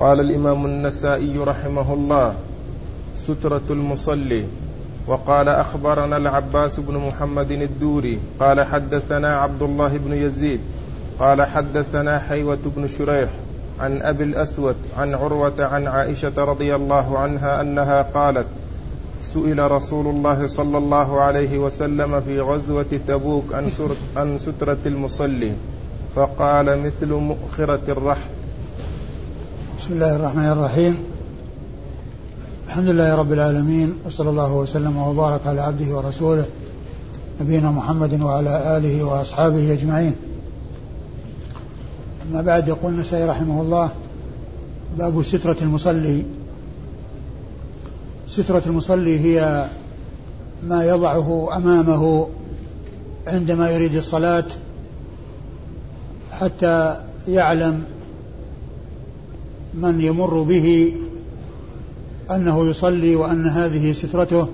[0.00, 2.34] قال الإمام النسائي رحمه الله
[3.16, 4.44] سترة المصلي.
[5.06, 10.60] وقال أخبرنا العباس بن محمد الدوري قال حدثنا عبد الله بن يزيد
[11.18, 13.30] قال حدثنا حيوة بن شريح
[13.80, 18.46] عن أبي الأسود عن عروة عن عائشة رضي الله عنها أنها قالت
[19.22, 23.54] سئل رسول الله صلى الله عليه وسلم في غزوة تبوك
[24.16, 25.52] عن سترة المصلي
[26.16, 28.30] فقال مثل مؤخرة الرحل
[29.90, 30.98] بسم الله الرحمن الرحيم.
[32.66, 36.44] الحمد لله رب العالمين وصلى الله وسلم وبارك على عبده ورسوله
[37.40, 40.14] نبينا محمد وعلى آله وأصحابه أجمعين.
[42.30, 43.90] أما بعد يقول النسائي رحمه الله
[44.98, 46.24] باب سترة المصلي.
[48.28, 49.66] سترة المصلي هي
[50.62, 52.28] ما يضعه أمامه
[53.26, 54.46] عندما يريد الصلاة
[56.32, 57.84] حتى يعلم
[59.74, 60.94] من يمر به
[62.30, 64.48] أنه يصلي وأن هذه سترته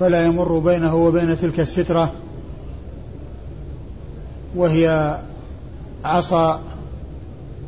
[0.00, 2.12] فلا يمر بينه وبين تلك السترة
[4.56, 5.18] وهي
[6.04, 6.60] عصا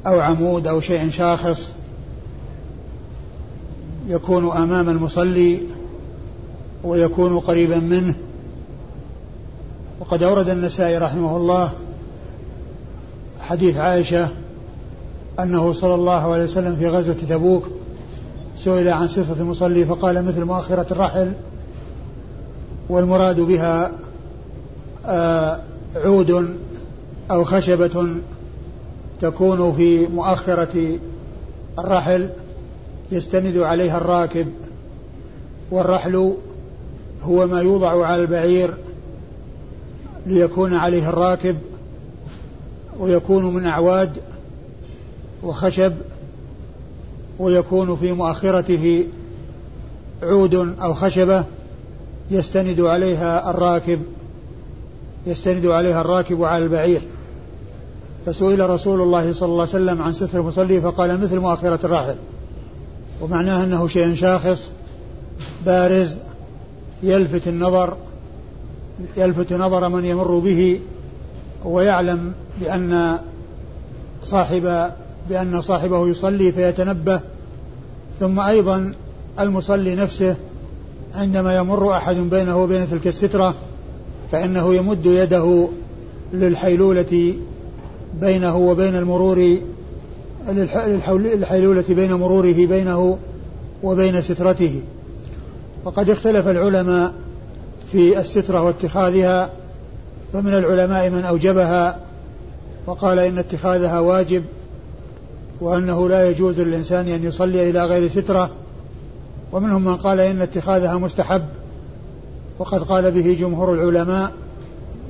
[0.06, 1.72] أو عمود أو شيء شاخص
[4.06, 5.60] يكون أمام المصلي
[6.84, 8.14] ويكون قريبا منه.
[10.00, 11.72] وقد أورد النسائي رحمه الله
[13.40, 14.28] حديث عائشة
[15.40, 17.64] أنه صلى الله عليه وسلم في غزوة تبوك
[18.56, 21.32] سئل عن صفة المصلي فقال مثل مؤخرة الرحل
[22.88, 23.92] والمراد بها
[25.06, 25.60] آه،
[25.96, 26.58] عود
[27.30, 28.06] أو خشبة
[29.20, 30.98] تكون في مؤخرة
[31.78, 32.30] الرحل
[33.12, 34.46] يستند عليها الراكب
[35.70, 36.34] والرحل
[37.22, 38.74] هو ما يوضع على البعير
[40.26, 41.56] ليكون عليه الراكب
[42.98, 44.12] ويكون من أعواد
[45.44, 45.92] وخشب
[47.38, 49.06] ويكون في مؤخرته
[50.22, 51.44] عود أو خشبة
[52.30, 54.00] يستند عليها الراكب
[55.26, 57.00] يستند عليها الراكب على البعير.
[58.26, 62.16] فسئل رسول الله صلى الله عليه وسلم عن ستر المصلي فقال مثل مؤخرة الراحل.
[63.20, 64.70] ومعناه أنه شيء شاخص
[65.66, 66.18] بارز
[67.02, 67.96] يلفت النظر
[69.16, 70.80] يلفت نظر من يمر به
[71.64, 73.18] ويعلم بأن
[74.24, 74.92] صاحب
[75.28, 77.20] بأن صاحبه يصلي فيتنبه
[78.20, 78.94] ثم أيضا
[79.40, 80.36] المصلي نفسه
[81.14, 83.54] عندما يمر أحد بينه وبين تلك السترة
[84.32, 85.68] فإنه يمد يده
[86.32, 87.34] للحيلولة
[88.20, 89.58] بينه وبين المرور
[90.48, 93.18] للحيلولة بين مروره بينه
[93.82, 94.82] وبين سترته.
[95.84, 97.12] وقد اختلف العلماء
[97.92, 99.50] في السترة واتخاذها
[100.32, 101.98] فمن العلماء من أوجبها
[102.86, 104.44] وقال إن اتخاذها واجب
[105.60, 108.50] وأنه لا يجوز للإنسان أن يصلي إلى غير سترة.
[109.52, 111.42] ومنهم من قال إن اتخاذها مستحب.
[112.58, 114.32] وقد قال به جمهور العلماء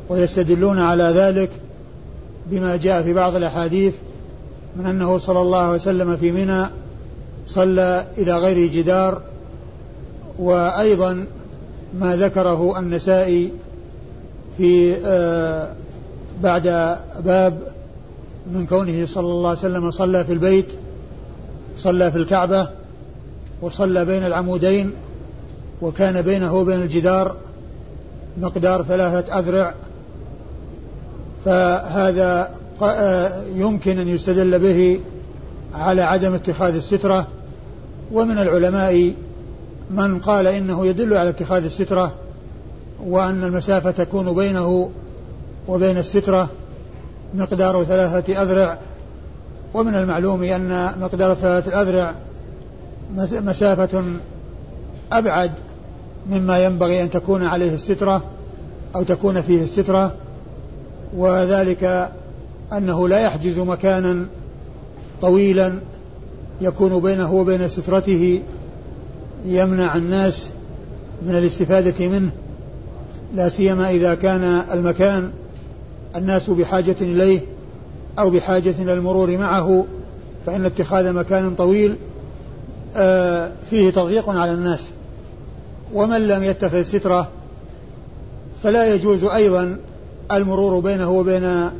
[0.09, 1.51] ويستدلون على ذلك
[2.51, 3.95] بما جاء في بعض الأحاديث
[4.77, 6.67] من أنه صلى الله عليه وسلم في منى
[7.47, 9.23] صلى إلى غير جدار.
[10.39, 11.27] وأيضا
[12.01, 13.51] ما ذكره النسائي
[14.59, 15.73] في آه
[16.43, 17.74] بعد باب
[18.53, 20.67] من كونه صلى الله عليه وسلم صلى في البيت
[21.77, 22.69] صلى في الكعبة
[23.63, 24.93] وصلى بين العمودين
[25.83, 27.37] وكان بينه وبين الجدار
[28.41, 29.75] مقدار ثلاثة أذرع.
[31.45, 32.51] فهذا
[33.55, 35.01] يمكن أن يستدل به
[35.75, 37.27] على عدم اتخاذ السترة.
[38.13, 39.15] ومن العلماء
[39.91, 42.13] من قال إنه يدل على اتخاذ السترة
[43.07, 44.91] وأن المسافة تكون بينه
[45.69, 46.49] وبين السترة.
[47.35, 48.79] مقدار ثلاثة أذرع.
[49.75, 52.15] ومن المعلوم أن مقدار ثلاثة أذرع
[53.33, 54.05] مسافة
[55.13, 55.53] أبعد
[56.31, 58.23] مما ينبغي أن تكون عليه السترة
[58.97, 60.15] أو تكون فيه السترة.
[61.17, 62.11] وذلك
[62.73, 64.27] أنه لا يحجز مكانا
[65.23, 65.79] طويلا
[66.61, 68.43] يكون بينه وبين سترته
[69.47, 70.49] يمنع الناس
[71.23, 72.31] من الاستفادة منه.
[73.35, 75.31] لا سيما إذا كان المكان
[76.17, 77.41] الناس بحاجة إليه
[78.19, 79.87] أو بحاجة إلى المرور معه
[80.47, 81.97] فإن اتخاذ مكان طويل
[82.97, 84.91] آه، فيه تضييق على الناس.
[85.95, 87.29] ومن لم يتخذ سترة
[88.63, 89.77] فلا يجوز أيضا
[90.33, 91.71] المرور بينه وبين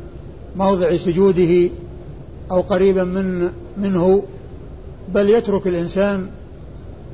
[0.55, 1.69] موضع سجوده
[2.51, 4.23] أو قريبا من منه
[5.13, 6.27] بل يترك الإنسان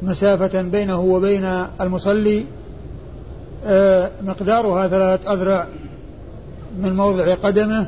[0.04, 1.46] مسافة بينه وبين
[1.82, 2.46] المصلي
[3.66, 5.68] آه، مقدارها ثلاثة أذرع.
[6.80, 7.88] من موضع قدمه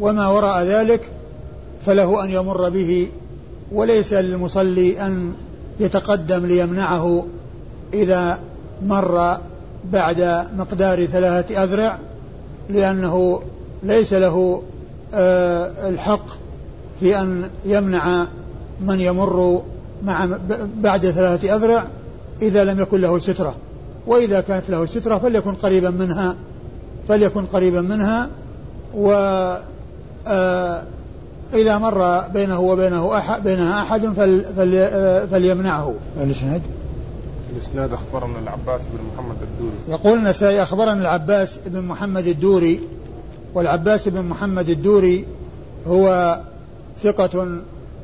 [0.00, 1.10] وما وراء ذلك
[1.86, 3.08] فله أن يمر به
[3.72, 5.32] وليس للمصلي أن
[5.80, 7.26] يتقدم ليمنعه
[7.94, 8.38] إذا
[8.82, 9.38] مر
[9.92, 11.98] بعد مقدار ثلاثة أذرع
[12.70, 13.40] لأنه
[13.82, 14.62] ليس له
[15.14, 16.26] آه، الحق
[17.00, 18.26] في أن يمنع
[18.80, 19.62] من يمر
[20.04, 20.28] مع
[20.76, 21.84] بعد ثلاثة أذرع
[22.42, 23.54] إذا لم يكن له سترة.
[24.06, 26.34] وإذا كانت له سترة فليكن قريبا منها
[27.08, 28.30] فليكن قريبا منها
[28.94, 29.10] و
[30.26, 30.82] آه،
[31.54, 35.94] إذا مر بينه وبينه أحد بينها أحد فل فل آه، فليمنعه.
[36.20, 36.62] الإسناد؟
[37.52, 39.74] الإسناد أخبرنا العباس بن محمد الدوري.
[39.88, 42.80] يقول النسائي أخبرنا العباس بن محمد الدوري
[43.54, 45.26] والعباس بن محمد الدوري
[45.86, 46.38] هو
[47.02, 47.58] ثقة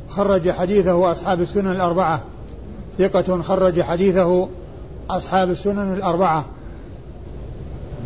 [0.08, 2.20] خرج حديثه أصحاب السنن الأربعة
[2.98, 4.48] ثقة خرج حديثه
[5.10, 6.44] أصحاب السنن الأربعة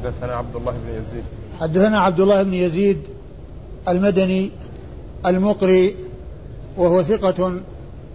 [0.05, 1.25] حدثنا عبد الله بن يزيد.
[1.61, 2.99] حدثنا عبد الله بن يزيد
[3.89, 4.51] المدني
[5.27, 5.95] المقري
[6.77, 7.61] وهو ثقة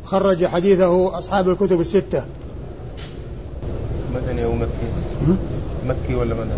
[0.06, 2.24] خرج حديثه أصحاب الكتب الستة.
[4.16, 5.38] مدني أو مكي؟
[5.88, 6.52] مكي ولا مدني؟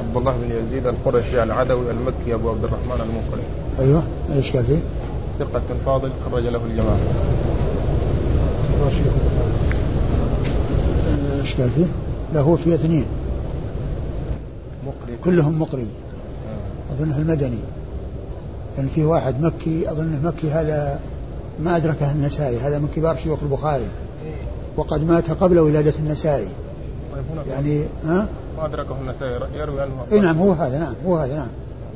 [0.00, 3.42] عبد الله بن يزيد القرشي العدوي المكي أبو عبد الرحمن المقري.
[3.78, 4.02] أيوه
[4.36, 4.80] إيش قال فيه؟
[5.38, 6.98] ثقة فاضل خرج له الجماعة.
[11.40, 11.86] إيش قال فيه؟
[12.34, 13.06] لا هو في اثنين.
[15.24, 15.88] كلهم مقري.
[16.92, 17.58] أظنه المدني.
[18.76, 21.00] يعني في واحد مكي أظنه مكي هذا
[21.60, 23.86] ما أدركه النسائي هذا من كبار شيوخ البخاري.
[24.76, 26.48] وقد مات قبل ولادة النسائي
[27.12, 31.36] طيب يعني ها؟ ما أدركه النسائي يروي عنه إي نعم هو هذا نعم هو هذا
[31.36, 31.48] نعم.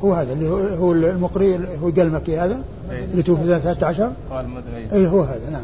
[0.03, 2.61] هو هذا اللي هو المقري هو المكي هذا
[2.91, 3.05] إيه.
[3.05, 4.93] اللي توفي 13 قال المدني.
[4.93, 5.63] إي هو هذا نعم.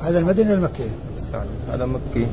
[0.00, 0.90] هذا المدني المكي.
[1.72, 2.26] هذا مكي.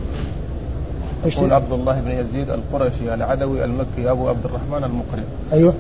[1.25, 5.23] يقول عبد الله بن يزيد القرشي العدوي المكي أبو عبد الرحمن المقري.
[5.53, 5.73] أيوه.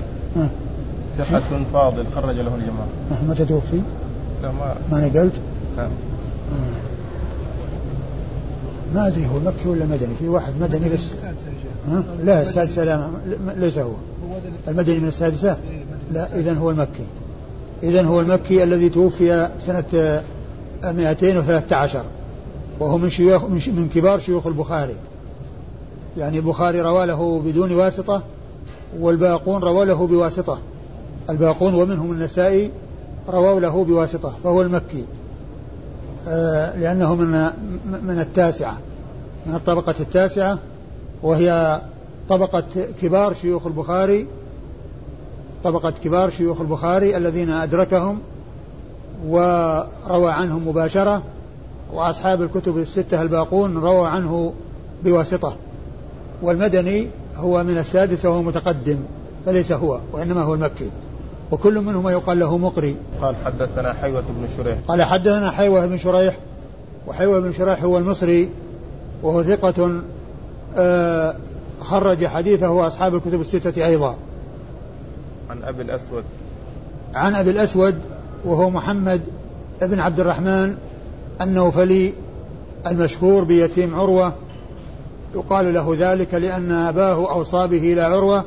[1.17, 2.87] ثقة فاضل خرج له الجماعة
[3.27, 3.81] متى توفي؟
[4.43, 5.33] لا ما ما نقلت؟
[5.77, 5.89] نعم
[8.95, 11.11] ما أدري هو مكي ولا مدني؟ في واحد مدني بس.
[11.89, 13.09] ها؟ لا السادسة لا
[13.57, 13.91] ليس هو.
[14.67, 15.57] المدني من السادسة؟
[16.13, 17.05] لا إذا هو المكي.
[17.83, 20.21] إذا هو المكي الذي توفي سنة
[20.83, 22.03] 213
[22.79, 24.95] وهو من شيوخ من كبار شيوخ البخاري.
[26.17, 28.23] يعني البخاري روى له بدون واسطة
[28.99, 30.59] والباقون روى له بواسطة.
[31.29, 32.71] الباقون ومنهم النسائي
[33.29, 35.05] رووا له بواسطة فهو المكي.
[36.27, 37.31] آه لأنه من
[38.03, 38.77] من التاسعة
[39.45, 40.59] من الطبقة التاسعة
[41.23, 41.81] وهي
[42.29, 42.63] طبقة
[43.01, 44.27] كبار شيوخ البخاري
[45.63, 48.19] طبقة كبار شيوخ البخاري الذين أدركهم
[49.27, 51.23] وروى عنهم مباشرة
[51.93, 54.53] وأصحاب الكتب الستة الباقون رووا عنه
[55.03, 55.55] بواسطة.
[56.41, 57.07] والمدني
[57.37, 58.97] هو من السادسة وهو متقدم
[59.45, 60.89] فليس هو وإنما هو المكي.
[61.51, 62.95] وكل منهما يقال له مقري.
[63.21, 64.77] قال حدثنا حيوة بن شريح.
[64.87, 66.37] قال حدثنا حيوة بن شريح
[67.07, 68.49] وحيوة بن شريح هو المصري
[69.23, 70.01] وهو ثقة
[70.77, 71.35] آه
[71.81, 74.15] خرج حديثه أصحاب الكتب الستة أيضا.
[75.49, 76.23] عن أبي الأسود.
[77.15, 77.99] عن أبي الأسود
[78.45, 79.21] وهو محمد
[79.81, 80.77] بن عبد الرحمن
[81.41, 82.13] النوفلي
[82.87, 84.33] المشهور بيتيم عروة
[85.35, 88.43] يقال له ذلك لأن أباه أوصى به إلى عروة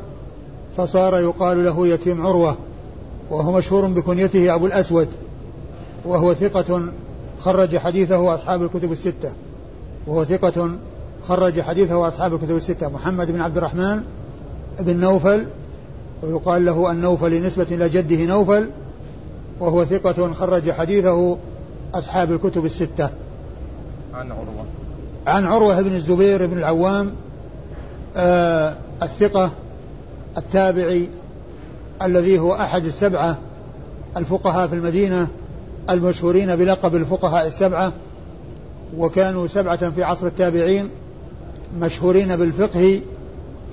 [0.76, 2.56] فصار يقال له يتيم عروة
[3.30, 5.08] وهو مشهور بكنيته أبو الأسود
[6.04, 6.92] وهو ثقة
[7.40, 9.32] خرج حديثه أصحاب الكتب الستة
[10.06, 10.70] وهو ثقة
[11.28, 14.02] خرج حديثه أصحاب الكتب الستة محمد بن عبد الرحمن
[14.80, 15.46] بن نوفل
[16.22, 18.70] ويقال له النوفل نسبة إلى جده نوفل
[19.60, 21.36] وهو ثقة خرج حديثه
[21.94, 23.10] أصحاب الكتب الستة.
[24.14, 24.64] عن عروة.
[25.26, 27.12] عن عروة بن الزبير بن العوام
[28.16, 29.50] آه الثقة
[30.38, 31.08] التابعي
[32.02, 33.38] الذي هو أحد السبعة
[34.16, 35.28] الفقهاء في المدينة
[35.90, 37.92] المشهورين بلقب الفقهاء السبعة
[38.98, 40.90] وكانوا سبعة في عصر التابعين
[41.78, 43.00] مشهورين بالفقه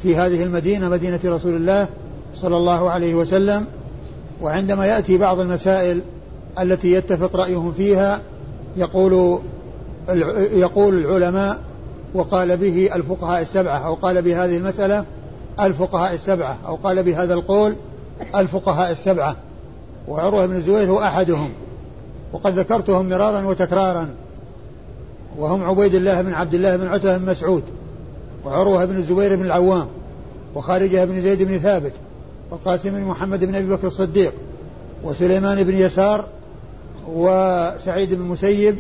[0.02, 1.88] في هذه المدينة مدينة رسول الله
[2.36, 3.66] صلى الله عليه وسلم.
[4.42, 6.02] وعندما يأتي بعض المسائل
[6.60, 8.22] التي يتفق رأيهم فيها
[8.78, 9.40] يقول
[10.52, 11.60] يقول العلماء
[12.14, 15.06] وقال به الفقهاء السبعة أو قال بهذه المسألة
[15.60, 17.76] الفقهاء السبعة أو قال بهذا القول
[18.36, 19.36] الفقهاء السبعة.
[20.08, 21.50] وعروة بن الزبير هو أحدهم
[22.34, 24.10] وقد ذكرتهم مرارا وتكرارا.
[25.38, 27.64] وهم عبيد الله بن عبد الله بن عتبة بن مسعود
[28.46, 29.88] وعروة بن الزبير بن العوام
[30.56, 31.94] وخارجة بن زيد بن ثابت
[32.52, 34.34] والقاسم بن محمد بن أبي بكر الصديق
[35.04, 36.26] وسليمان بن يسار
[37.08, 38.76] وسعيد بن مسيب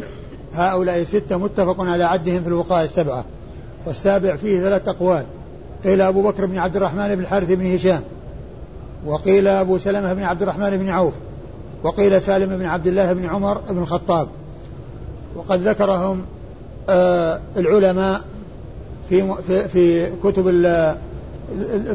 [0.54, 3.26] هؤلاء ستة متفق على عدهم في الوقاية السبعة
[3.86, 5.26] والسابع فيه ثلاث أقوال.
[5.84, 8.02] قيل أبو بكر بن عبد الرحمن بن الحارث بن هشام
[9.06, 11.14] وقيل أبو سلمة بن عبد الرحمن بن عوف
[11.84, 14.28] وقيل سالم بن عبد الله بن عمر بن الخطاب.
[15.36, 16.22] وقد ذكرهم
[16.90, 18.22] آه العلماء
[19.10, 19.36] في
[19.68, 20.46] في كتب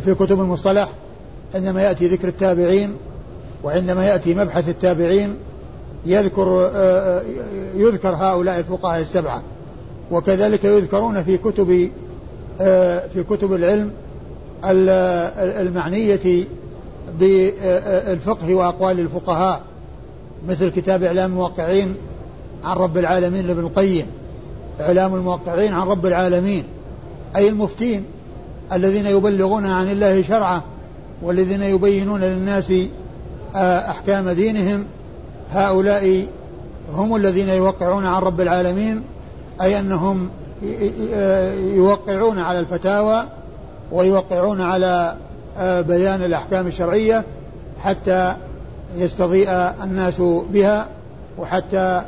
[0.05, 0.89] في كتب المصطلح
[1.55, 2.97] عندما يأتي ذكر التابعين
[3.65, 5.37] وعندما يأتي مبحث التابعين
[6.07, 7.23] يذكر آه، آه،
[7.75, 9.43] يذكر هؤلاء الفقهاء السبعة.
[10.11, 11.91] وكذلك يذكرون في كتب
[12.61, 13.91] آه، في كتب العلم
[14.65, 16.45] المعنية
[17.21, 19.61] بالفقه وأقوال الفقهاء
[20.49, 21.95] مثل كتاب إعلام الموقعين
[22.65, 24.07] عن رب العالمين لابن القيم
[24.81, 26.65] إعلام الموقعين عن رب العالمين
[27.37, 28.05] أي المفتين
[28.73, 30.65] الذين يبلغون عن الله شرعه
[31.23, 32.73] والذين يبينون للناس
[33.55, 34.85] أحكام دينهم
[35.53, 36.27] هؤلاء
[36.95, 39.03] هم الذين يوقعون عن رب العالمين
[39.63, 40.31] أي أنهم
[41.75, 43.25] يوقعون على الفتاوى
[43.93, 45.17] ويوقعون على
[45.59, 47.25] آه، بيان الأحكام الشرعية
[47.83, 48.35] حتى
[48.97, 49.49] يستضيء
[49.85, 50.21] الناس
[50.53, 50.87] بها
[51.39, 52.03] وحتى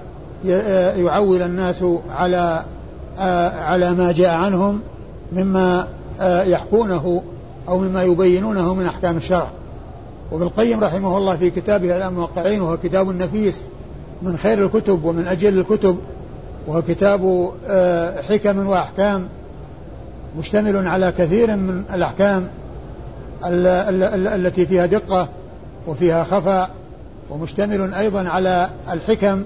[0.49, 2.65] آه، يعول الناس على
[3.19, 4.81] آه، على ما جاء عنهم
[5.33, 5.89] مما
[6.21, 7.23] يحكونه
[7.69, 9.49] أو مما يبينونه من أحكام الشرع.
[10.35, 13.63] وابن القيم رحمه الله في كتابه إعلام الموقعين وهو كتاب نفيس
[14.23, 15.99] من خير الكتب ومن أجل الكتب
[16.67, 17.51] وهو كتاب
[18.29, 19.29] حكم وأحكام
[20.39, 22.49] مشتمل على كثير من الأحكام
[23.45, 25.29] التي فيها دقة
[25.87, 26.71] وفيها خفاء
[27.31, 29.45] ومشتمل أيضا على الحكم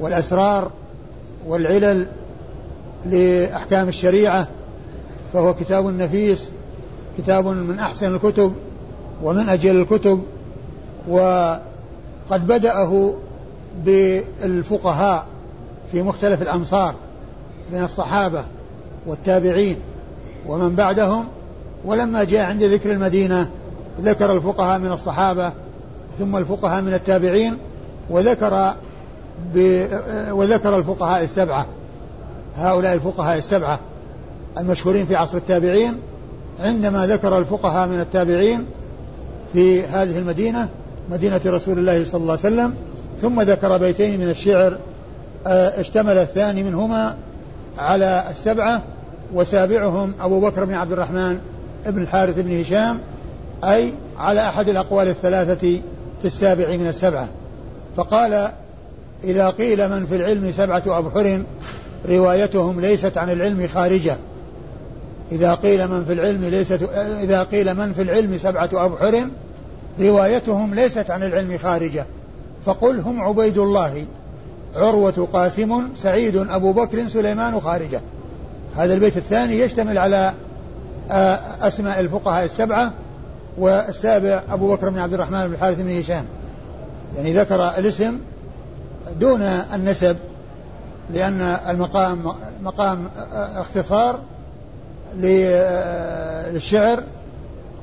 [0.00, 0.70] والأسرار
[1.46, 2.06] والعلل
[3.06, 4.48] لأحكام الشريعة
[5.32, 6.50] فهو كتاب نفيس
[7.18, 8.52] كتاب من أحسن الكتب.
[9.22, 10.22] ومن أجل الكتب
[11.08, 11.60] وقد
[12.46, 13.14] بدأه
[13.84, 15.26] بالفقهاء
[15.92, 16.94] في مختلف الأمصار
[17.72, 18.44] من الصحابة
[19.06, 19.76] والتابعين
[20.46, 21.24] ومن بعدهم
[21.84, 23.50] ولما جاء عند ذكر المدينة
[24.02, 25.52] ذكر الفقهاء من الصحابة
[26.18, 27.58] ثم الفقهاء من التابعين
[28.10, 28.72] وذكر
[29.54, 29.86] ب
[30.30, 31.66] وذكر الفقهاء السبعة
[32.56, 33.78] هؤلاء الفقهاء السبعة
[34.58, 36.00] المشهورين في عصر التابعين
[36.58, 38.66] عندما ذكر الفقهاء من التابعين
[39.52, 40.68] في هذه المدينة
[41.10, 42.74] مدينة رسول الله صلى الله عليه وسلم
[43.22, 44.78] ثم ذكر بيتين من الشعر
[45.46, 47.16] آه، اشتمل الثاني منهما
[47.78, 48.82] على السبعة
[49.34, 51.38] وسابعهم أبو بكر بن عبد الرحمن
[51.86, 52.98] بن الحارث بن هشام
[53.64, 55.80] أي على أحد الأقوال الثلاثة
[56.20, 57.28] في السابع من السبعة.
[57.96, 58.50] فقال
[59.24, 61.42] إذا قيل من في العلم سبعة أبحر
[62.08, 64.16] روايتهم ليست عن العلم خارجة.
[65.32, 66.88] إذا قيل من في العلم ليست
[67.22, 69.28] إذا قيل من في العلم سبعة أبحر
[70.00, 72.06] روايتهم ليست عن العلم خارجة.
[72.64, 74.04] فقل هم عبيد الله
[74.76, 78.00] عروة قاسم سعيد أبو بكر سليمان خارجة.
[78.76, 80.32] هذا البيت الثاني يشتمل على
[81.10, 82.92] آه، أسماء الفقهاء السبعة
[83.58, 86.24] والسابع أبو بكر بن عبد الرحمن بن الحارث بن هشام.
[87.16, 88.18] يعني ذكر الاسم
[89.20, 90.16] دون النسب
[91.14, 92.32] لأن المقام
[92.62, 94.37] مقام آه، اختصار آه،
[95.16, 97.02] للشعر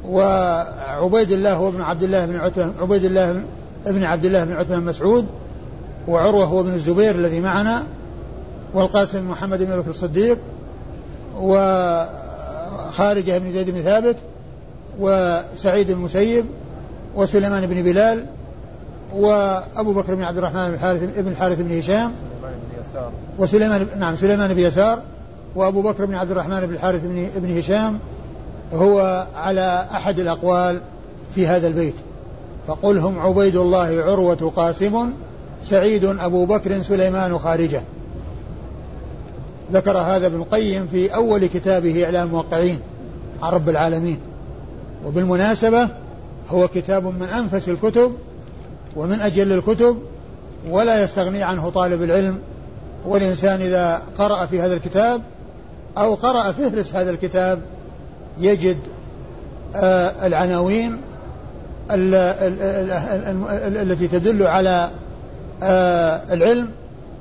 [0.07, 3.43] وعبيد الله هو ابن عبد الله بن عتبة عبيد الله
[3.87, 5.25] ابن عبد الله بن عتبة مسعود
[6.07, 7.83] وعروة هو ابن الزبير الذي معنا
[8.73, 10.37] والقاسم محمد بن بكر الصديق
[11.39, 14.15] وخارجة بن زيد بن ثابت
[14.99, 16.45] وسعيد بن المسيب
[17.15, 18.25] وسليمان بن بلال
[19.13, 22.11] وأبو بكر بن عبد الرحمن بن الحارث بن الحارث بن هشام
[23.37, 24.99] وسليمان نعم سليمان بن يسار
[25.55, 27.99] وأبو بكر بن عبد الرحمن بن الحارث بن, بن هشام
[28.73, 30.81] هو على أحد الأقوال
[31.35, 31.95] في هذا البيت.
[32.67, 35.09] فقل هم عبيد الله عروة قاسم
[35.63, 37.81] سعيد أبو بكر سليمان خارجة.
[39.73, 42.79] ذكر هذا ابن القيم في أول كتابه إعلام الموقعين.
[43.41, 44.17] عن رب العالمين.
[45.05, 45.89] وبالمناسبة
[46.51, 48.11] هو كتاب من أنفس الكتب
[48.95, 49.97] ومن أجل الكتب
[50.69, 52.39] ولا يستغني عنه طالب العلم.
[53.05, 55.21] والإنسان إذا قرأ في هذا الكتاب
[55.97, 57.61] أو قرأ فهرس هذا الكتاب
[58.39, 58.77] يجد
[59.75, 61.01] آه العناوين
[63.81, 64.89] التي تدل على
[65.63, 66.69] آه العلم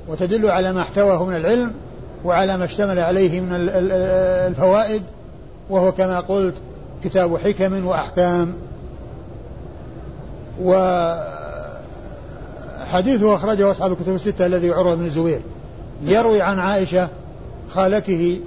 [0.09, 1.73] وتدل على ما احتواه من العلم
[2.25, 5.02] وعلى ما اشتمل عليه من الفوائد
[5.71, 6.54] وهو كما قلت
[7.04, 8.54] كتاب حكم وأحكام.
[10.62, 11.25] وحديثه
[13.35, 15.40] أخرجه أصحاب الكتب الستة الذي عروة بن الزبير.
[16.02, 17.09] يروي عن عائشة
[17.71, 18.40] خالته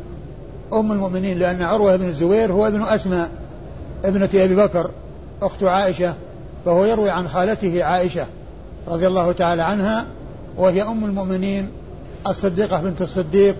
[0.73, 3.29] أم المؤمنين لأن عروة بن الزبير هو ابن أسماء
[4.05, 4.91] ابنة أبي بكر
[5.41, 6.13] أخت عائشة
[6.65, 8.25] فهو يروي عن خالته عائشة
[8.87, 10.05] رضي الله تعالى عنها
[10.57, 11.69] وهي أم المؤمنين
[12.27, 13.55] الصديقة بنت الصديق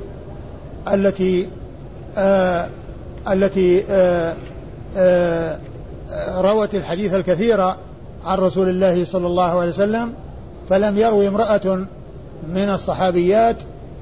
[0.94, 1.48] التي
[2.18, 2.70] آه
[3.28, 4.36] التي آه
[4.98, 5.60] آه
[6.38, 7.62] روت الحديث الكثير
[8.26, 10.14] عن رسول الله صلى الله عليه وسلم
[10.70, 11.86] فلم يروي امرأة
[12.48, 13.56] من الصحابيات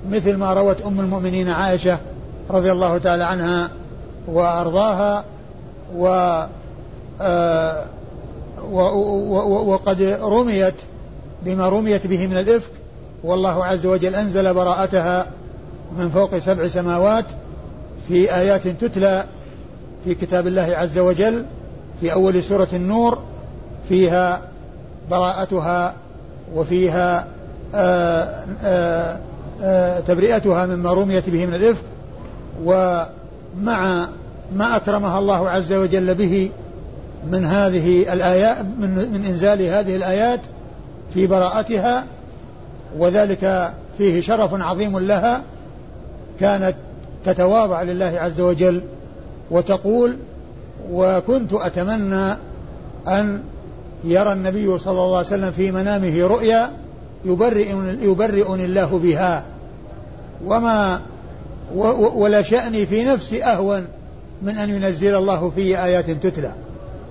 [0.09, 1.99] مثل ما روت أم المؤمنين عائشة
[2.49, 3.69] رضي الله تعالى عنها
[4.27, 5.23] وأرضاها
[5.97, 6.07] و
[7.21, 7.85] آه
[9.67, 10.73] وقد رميت
[11.45, 12.71] بما رميت به من الإفك.
[13.23, 15.27] والله عز وجل أنزل براءتها
[15.97, 17.25] من فوق سبع سماوات
[18.07, 19.25] في آيات تتلى
[20.05, 21.45] في كتاب الله عز وجل
[22.01, 23.17] في أول سورة النور.
[23.89, 24.41] فيها
[25.11, 25.95] براءتها
[26.55, 27.27] وفيها
[27.75, 29.19] آآ آآ
[29.61, 31.83] آآ تبرئتها مما رميت به من الإفك.
[32.63, 34.09] ومع
[34.55, 36.51] ما أكرمها الله عز وجل به
[37.31, 40.39] من هذه الآيات من, من إنزال هذه الآيات
[41.13, 42.05] في براءتها
[42.97, 45.41] وذلك فيه شرف عظيم لها
[46.39, 46.75] كانت
[47.25, 48.83] تتواضع لله عز وجل
[49.51, 50.17] وتقول
[50.91, 52.31] وكنت أتمنى
[53.07, 53.43] أن
[54.03, 56.71] يرى النبي صلى الله عليه وسلم في منامه رؤيا
[57.25, 59.43] يبرئني, الله بها
[60.45, 61.01] وما
[61.73, 63.87] ولا شأني في نفسي أهون
[64.41, 66.53] من أن ينزل الله في آيات تتلى.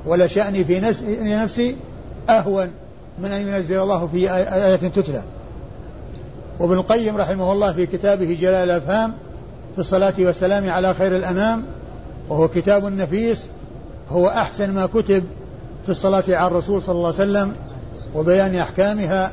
[0.07, 0.81] ولا شأني في
[1.23, 1.77] نفسي
[2.29, 2.71] أهون
[3.19, 5.23] من أن ينزل الله في آيات تتلى.
[6.59, 9.15] وابن القيم رحمه الله في كتابه جلال الأفهام
[9.75, 11.65] في الصلاة والسلام على خير الأنام
[12.29, 13.47] وهو كتاب نفيس
[14.11, 15.25] هو أحسن ما كتب
[15.85, 17.55] في الصلاة على الرسول صلى الله عليه وسلم
[18.15, 19.33] وبيان أحكامها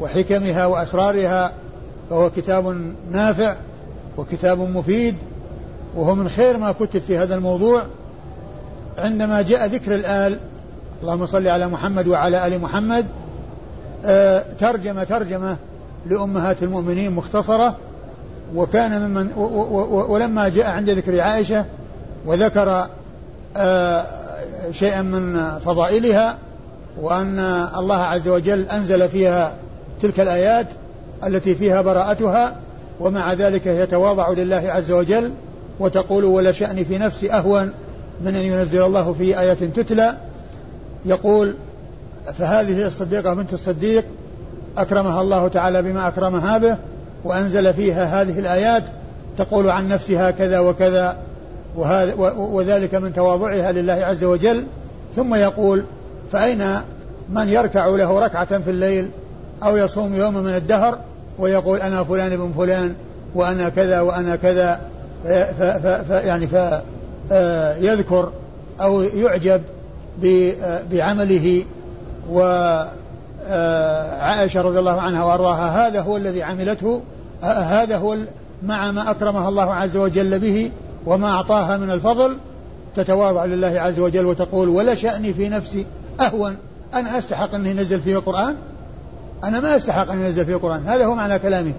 [0.00, 1.52] وحكمها وأسرارها
[2.10, 3.56] فهو كتاب نافع
[4.16, 5.14] وكتاب مفيد
[5.96, 7.82] وهو من خير ما كتب في هذا الموضوع.
[8.98, 10.38] عندما جاء ذكر الآل
[11.02, 13.06] اللهم صل على محمد وعلى آل محمد
[14.04, 15.56] آه ترجمة ترجمة
[16.06, 17.76] لأمهات المؤمنين مختصرة
[18.54, 19.32] وكان ممن
[20.08, 21.64] ولما جاء عند ذكر عائشة
[22.26, 22.86] وذكر
[23.56, 24.06] آه
[24.70, 26.38] شيئا من فضائلها
[27.00, 27.38] وأن
[27.76, 29.54] الله عز وجل أنزل فيها
[30.02, 30.66] تلك الآيات
[31.26, 32.56] التي فيها براءتها
[33.00, 35.32] ومع ذلك يتواضع لله عز وجل
[35.80, 37.72] وتقول ولا شأني في نفسي أهون
[38.24, 40.16] من أن ينزل الله في آية تتلى
[41.06, 41.54] يقول
[42.38, 44.04] فهذه الصديقة بنت الصديق
[44.78, 46.76] أكرمها الله تعالى بما أكرمها به
[47.24, 48.82] وأنزل فيها هذه الآيات
[49.38, 51.16] تقول عن نفسها كذا وكذا
[51.76, 54.66] وهذا وذلك من تواضعها لله عز وجل
[55.16, 55.84] ثم يقول
[56.32, 56.62] فأين
[57.30, 59.10] من يركع له ركعة في الليل
[59.62, 60.98] أو يصوم يوما من الدهر
[61.38, 62.94] ويقول أنا فلان بن فلان
[63.34, 64.80] وأنا كذا وأنا كذا
[66.10, 66.48] يعني
[67.28, 68.32] فيذكر
[68.80, 69.62] أو يعجب
[70.90, 71.64] بعمله
[72.30, 72.90] وعائشة
[74.60, 75.88] رضي الله عنها وأرضاها.
[75.88, 77.00] هذا هو الذي عملته
[77.42, 78.16] هذا هو
[78.62, 80.70] مع ما أكرمها الله عز وجل به
[81.06, 82.36] وما أعطاها من الفضل
[82.96, 85.86] تتواضع لله عز وجل وتقول ولا شأني في نفسي
[86.20, 86.56] أهون
[86.94, 88.56] أنا أستحق أن ينزل فيه القرآن؟
[89.44, 90.86] أنا ما أستحق أن ينزل فيه القرآن.
[90.86, 91.72] هذا هو معنى كلامه.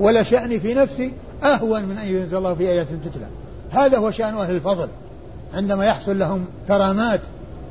[0.00, 1.12] ولا شأني في نفسي
[1.44, 3.26] أهون من أن ينزل الله في آيات تتلى.
[3.70, 4.88] هذا هو شأن أهل الفضل.
[5.54, 7.20] عندما يحصل لهم كرامات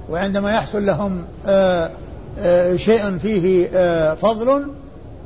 [0.10, 1.92] وعندما يحصل لهم آه،
[2.40, 4.68] آه، شيء فيه آه، فضل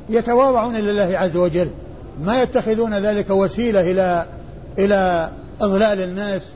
[0.08, 1.68] يتواضعون لله عز وجل.
[2.20, 4.26] ما يتخذون ذلك وسيلة إلى
[4.78, 6.52] إلى إضلال الناس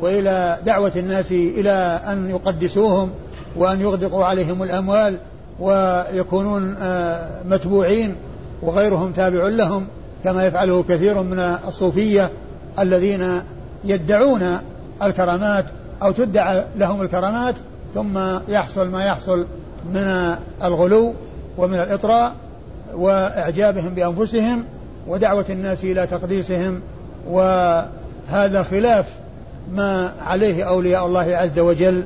[0.00, 3.10] وإلى دعوة الناس إلى أن يقدسوهم
[3.56, 5.18] وأن يغدقوا عليهم الأموال
[5.60, 6.76] ويكونون
[7.44, 8.16] متبوعين
[8.62, 9.86] وغيرهم تابع لهم
[10.24, 11.38] كما يفعله كثير من
[11.68, 12.30] الصوفية
[12.78, 13.40] الذين
[13.84, 14.58] يدعون
[15.02, 15.64] الكرامات
[16.02, 17.54] أو تدعى لهم الكرامات
[17.94, 19.46] ثم يحصل ما يحصل
[19.92, 21.14] من الغلو
[21.58, 22.32] ومن الإطراء
[22.94, 24.64] وإعجابهم بأنفسهم
[25.08, 26.80] ودعوة الناس إلى تقديسهم
[27.28, 29.06] وهذا خلاف
[29.72, 32.04] ما عليه أولياء الله عز وجل.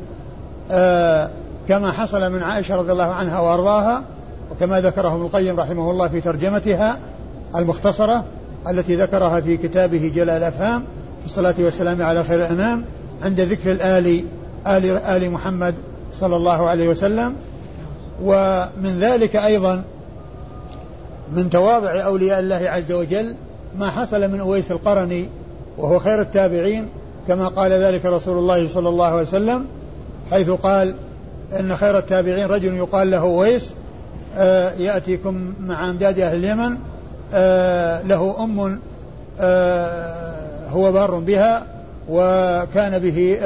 [0.70, 1.30] آه
[1.68, 4.02] كما حصل من عائشة رضي الله عنها وأرضاها
[4.50, 6.98] وكما ذكره ابن القيم رحمه الله في ترجمتها
[7.56, 8.24] المختصرة
[8.70, 10.82] التي ذكرها في كتابه جلال الأفهام
[11.20, 12.84] في الصلاة والسلام على خير الأنام
[13.22, 14.24] عند ذكر الآل
[14.66, 15.74] آل, آل محمد
[16.12, 17.34] صلى الله عليه وسلم.
[18.22, 19.84] ومن ذلك أيضا
[21.32, 23.34] من تواضع أولياء الله عز وجل
[23.78, 25.28] ما حصل من أويس القرني
[25.78, 26.88] وهو خير التابعين
[27.28, 29.66] كما قال ذلك رسول الله صلى الله عليه وسلم
[30.30, 30.94] حيث قال
[31.60, 33.72] إن خير التابعين رجل يقال له أويس
[34.36, 36.76] آه يأتيكم مع أمداد أهل اليمن
[37.34, 38.80] آه له أم
[39.40, 40.38] آه
[40.70, 41.66] هو بار بها
[42.08, 43.38] وكان به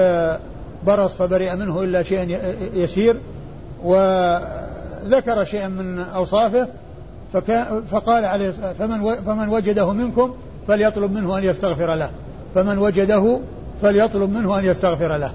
[0.87, 2.39] برص فبرئ منه إلا شيء
[2.75, 3.17] يسير
[3.85, 6.69] وذكر شيئا من أوصافه
[7.91, 10.35] فقال عليه فمن فمن وجده منكم
[10.69, 12.11] فليطلب منه أن يستغفر له
[12.55, 13.39] فمن وجده
[13.83, 15.33] فليطلب منه أن يستغفر له.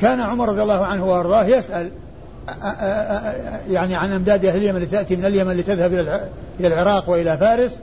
[0.00, 1.90] كان عمر رضي الله عنه وأرضاه يسأل
[3.70, 5.92] يعني عن أمداد أهل اليمن لتأتي من اليمن لتذهب
[6.60, 7.78] إلى العراق وإلى فارس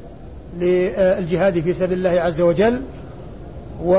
[0.59, 2.81] للجهاد في سبيل الله عز وجل
[3.85, 3.95] و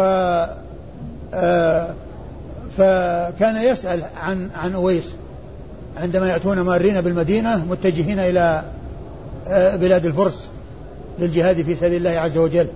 [2.76, 5.16] فكان يسأل عن عن أويس
[5.96, 8.62] عندما يأتون مارين بالمدينة متجهين إلى
[9.76, 10.50] بلاد الفرس
[11.18, 12.66] للجهاد في سبيل الله عز وجل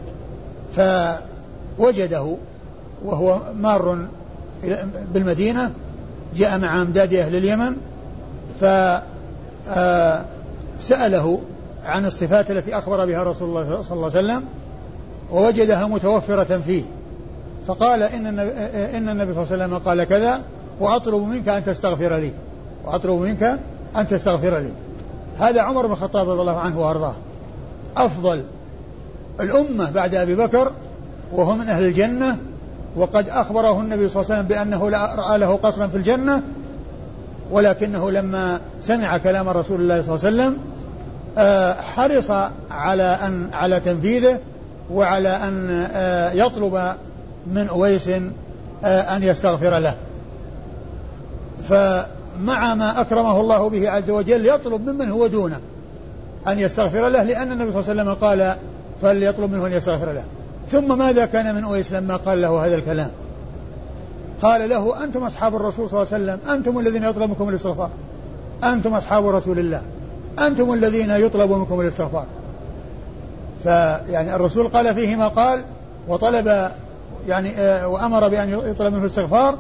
[0.73, 2.37] فوجده
[3.05, 4.07] وهو مار
[5.15, 5.71] بالمدينة
[6.37, 7.77] جاء مع أمداد أهل اليمن
[10.81, 11.41] فسأله
[11.85, 14.45] عن الصفات التي أخبر بها رسول الله صلى الله عليه وسلم
[15.33, 16.83] ووجدها متوفرة فيه.
[17.67, 18.51] فقال إن النبي,
[18.97, 20.43] إن النبي صلى الله عليه وسلم قال كذا
[20.81, 22.33] وأطلب منك أن تستغفر لي
[22.85, 23.59] وأطلب منك
[23.97, 24.73] أن تستغفر لي.
[25.39, 27.15] هذا عمر بن الخطاب رضي الله عنه وأرضاه.
[27.97, 28.45] أفضل
[29.41, 30.73] الأمة بعد أبي بكر
[31.33, 32.39] وهو من أهل الجنة
[32.97, 36.43] وقد أخبره النبي صلى الله عليه وسلم بأنه رأى له قصرا في الجنة
[37.51, 40.59] ولكنه لما سمع كلام رسول الله صلى الله عليه وسلم
[41.39, 42.31] آه، حرص
[42.71, 44.39] على أن على تنفيذه
[44.93, 46.95] وعلى أن آه، يطلب
[47.47, 48.09] من أويس
[48.85, 49.95] آه، أن يستغفر له.
[51.69, 55.61] فمع ما أكرمه الله به عز وجل يطلب ممن هو دونه
[56.49, 58.57] أن يستغفر له لأن النبي صلى الله عليه وسلم قال
[59.03, 60.25] فليطلب منه أن يستغفر له.
[60.71, 63.11] ثم ماذا كان من أويس لما قال له هذا الكلام؟
[64.43, 67.91] قال له أنتم أصحاب الرسول صلى الله عليه وسلم أنتم الذين يطلب منكم الاستغفار.
[68.65, 69.83] أنتم أصحاب رسول الله.
[70.39, 72.27] أنتم الذين يطلب منكم الاستغفار
[73.63, 75.61] فيعني الرسول قال فيه ما قال
[76.09, 76.71] وطلب
[77.29, 79.59] يعني آه، وأمر بأن يطلب منه الاستغفار.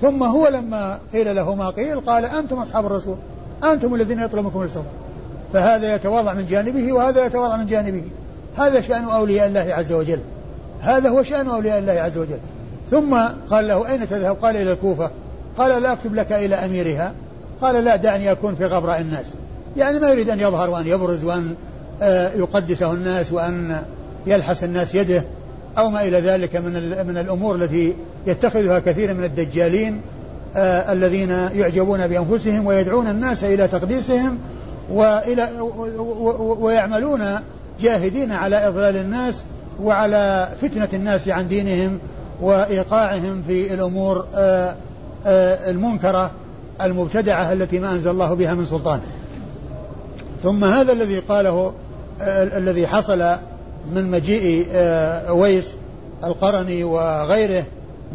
[0.00, 3.16] ثم هو لما قيل له ما قيل قال أنتم أصحاب الرسول.
[3.64, 4.92] أنتم الذين يطلب منكم الاستغفار.
[5.52, 8.04] فهذا يتواضع من جانبه وهذا يتواضع من جانبه.
[8.56, 10.20] هذا شأن أولياء الله عز وجل.
[10.82, 12.38] هذا هو شأن أولياء الله عز وجل.
[12.90, 13.18] ثم
[13.50, 15.10] قال له أين تذهب؟ قال إلى الكوفة.
[15.58, 17.12] قال لا أكتب لك إلى أميرها.
[17.60, 19.26] قال لا دعني أكون في غبراء الناس.
[19.76, 21.54] يعني ما يريد أن يظهر وأن يبرز وأن
[22.02, 23.82] آه، يقدسه الناس وأن
[24.26, 25.24] يلحس الناس يده
[25.78, 26.72] أو ما إلى ذلك من
[27.06, 27.94] من الأمور التي
[28.26, 30.00] يتخذها كثير من الدجالين
[30.56, 34.38] آه الذين يعجبون بأنفسهم ويدعون الناس إلى تقديسهم
[34.90, 35.48] وإلى
[36.38, 37.24] ويعملون
[37.80, 39.44] جاهدين على إضلال الناس
[39.80, 41.98] وعلى فتنة الناس عن دينهم
[42.40, 44.74] وإيقاعهم في الأمور آه
[45.26, 46.30] آه المنكرة
[46.80, 49.00] المبتدعة التي ما أنزل الله بها من سلطان.
[50.42, 51.72] ثم هذا الذي قاله
[52.20, 53.36] آه، الذي حصل
[53.94, 54.66] من مجيء
[55.30, 55.74] ويس
[56.24, 57.64] القرني وغيره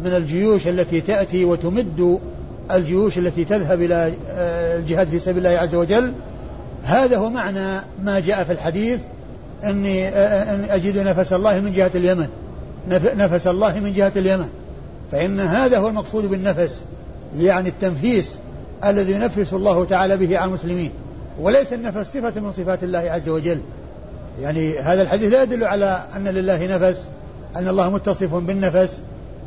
[0.04, 2.18] من الجيوش التي تأتي وتمد
[2.70, 4.12] الجيوش التي تذهب إلى
[4.78, 6.12] الجهاد في سبيل الله عز وجل.
[6.82, 9.00] هذا هو معنى ما جاء في الحديث
[9.64, 12.28] أني أن أجد نفس الله من جهة اليمن.
[13.16, 14.48] نفس الله من جهة اليمن.
[15.12, 16.82] فإن هذا هو المقصود بالنفس
[17.38, 18.36] يعني التنفيس
[18.84, 20.90] الذي ينفس الله تعالى به على المسلمين.
[21.40, 23.60] وليس النفس صفة من صفات الله عز وجل.
[24.42, 27.08] يعني هذا الحديث لا يدل على أن لله نفس
[27.56, 29.00] أن الله متصف بالنفس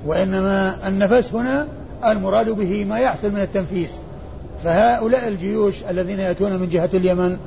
[0.05, 1.67] وإنما النفس هنا
[2.05, 3.89] المراد به ما يحصل من التنفيس.
[4.63, 7.37] فهؤلاء الجيوش الذين يأتون من جهة اليمن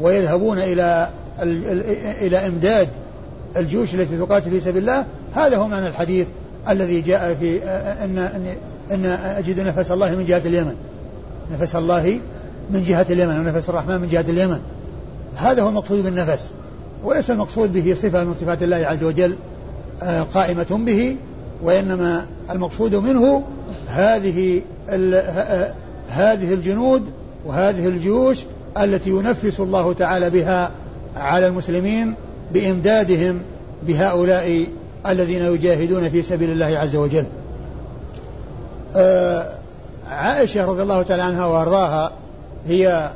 [0.00, 1.08] ويذهبون إلى
[1.42, 2.88] إلى إمداد
[3.56, 6.26] الجيوش التي تقاتل في سبيل الله هذا هو معنى الحديث
[6.68, 7.64] الذي جاء في
[8.04, 8.18] أن
[8.90, 10.74] أن, أجد نفس الله من جهة اليمن.
[11.60, 12.20] نفس الله
[12.70, 14.60] من جهة اليمن ونفس الرحمن من جهة اليمن.
[15.36, 16.50] هذا هو المقصود بالنفس
[17.04, 19.36] وليس المقصود به صفة من صفات الله عز وجل
[20.02, 21.16] آه، قائمة به
[21.62, 23.44] وإنما المقصود منه
[23.88, 25.72] هذه آه،
[26.08, 27.02] هذه الجنود
[27.46, 28.44] وهذه الجيوش
[28.78, 30.70] التي ينفس الله تعالى بها
[31.16, 32.14] على المسلمين
[32.52, 33.42] بإمدادهم
[33.86, 34.66] بهؤلاء
[35.06, 37.24] الذين يجاهدون في سبيل الله عز وجل.
[38.96, 39.46] آه،
[40.10, 42.12] عائشة رضي الله تعالى عنها وأرضاها
[42.66, 43.10] هي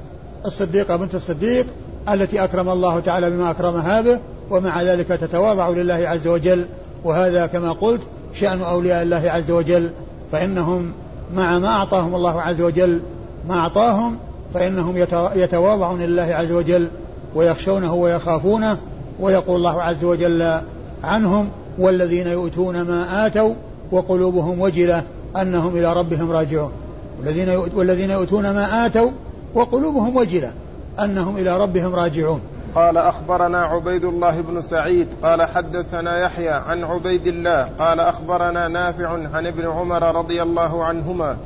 [0.46, 1.66] الصديقة بنت الصديق
[2.08, 4.18] التي أكرم الله تعالى بما أكرمها به
[4.50, 6.66] ومع ذلك تتواضع لله عز وجل.
[7.04, 8.00] وهذا كما قلت
[8.34, 9.90] شأن أولياء الله عز وجل
[10.32, 10.92] فإنهم
[11.34, 13.00] مع ما أعطاهم الله عز وجل
[13.48, 14.16] ما أعطاهم
[14.54, 14.96] فإنهم
[15.34, 16.88] يتواضعون لله عز وجل.
[17.34, 18.78] ويخشونه ويخافونه
[19.20, 20.60] ويقول الله عز وجل
[21.04, 23.54] عنهم والذين يؤتون ما آتوا
[23.92, 25.02] وقلوبهم وجلة
[25.36, 26.72] أنهم إلى ربهم راجعون.
[27.18, 29.10] والذين والذين يؤتون ما آتوا
[29.54, 30.52] وقلوبهم وجلة
[31.00, 32.40] أنهم إلى ربهم راجعون.
[32.74, 39.08] قال أخبرنا عبيد الله بن سعيد قال حدثنا يحيى عن عبيد الله قال أخبرنا نافع
[39.08, 41.36] عن ابن عمر رضي الله عنهما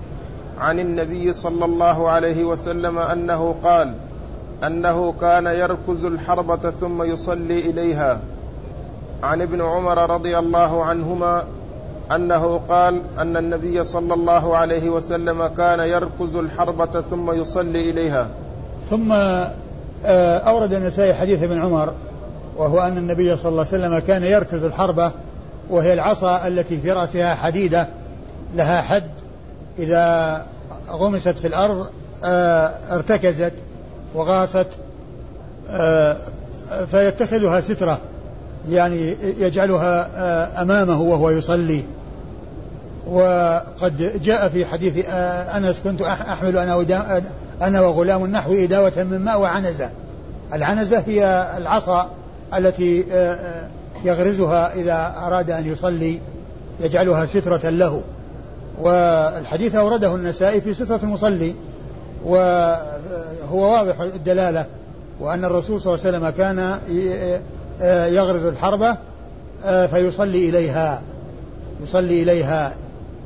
[0.58, 3.94] عن النبي صلى الله عليه وسلم أنه قال
[4.64, 8.20] أنه كان يركز الحربة ثم يصلي إليها.
[9.22, 11.44] عن ابن عمر رضي الله عنهما
[12.14, 18.28] أنه قال أن النبي صلى الله عليه وسلم كان يركز الحربة ثم يصلي إليها.
[18.90, 19.12] ثم
[20.04, 21.92] آه، أورد النسائي حديث ابن عمر
[22.56, 25.10] وهو أن النبي صلى الله عليه وسلم كان يركز الحربة
[25.70, 27.88] وهي العصا التي في رأسها حديدة
[28.54, 29.10] لها حد
[29.78, 30.42] إذا
[30.90, 31.86] غمست في الأرض
[32.24, 33.52] آه، ارتكزت.
[34.16, 34.66] وغاصت
[35.70, 36.16] آه،
[36.90, 37.98] فيتخذها سترة
[38.68, 41.84] يعني يجعلها آه، أمامه وهو يصلي.
[43.10, 45.08] وقد جاء في حديث
[45.56, 46.84] أنس كنت أحمل أنا
[47.62, 49.90] أنا وغلام نحو إداوة من ماء وعنزة.
[50.52, 52.10] العنزة هي العصا
[52.56, 53.04] التي
[54.04, 56.20] يغرزها إذا أراد أن يصلي
[56.80, 58.00] يجعلها سترة له.
[58.80, 61.54] والحديث أورده النسائي في سترة المصلي.
[63.52, 64.66] وهو واضح الدلالة
[65.20, 66.78] وأن الرسول صلى الله عليه وسلم كان
[68.14, 68.96] يغرز الحربة
[69.86, 71.02] فيصلي إليها
[71.82, 72.74] يصلي إليها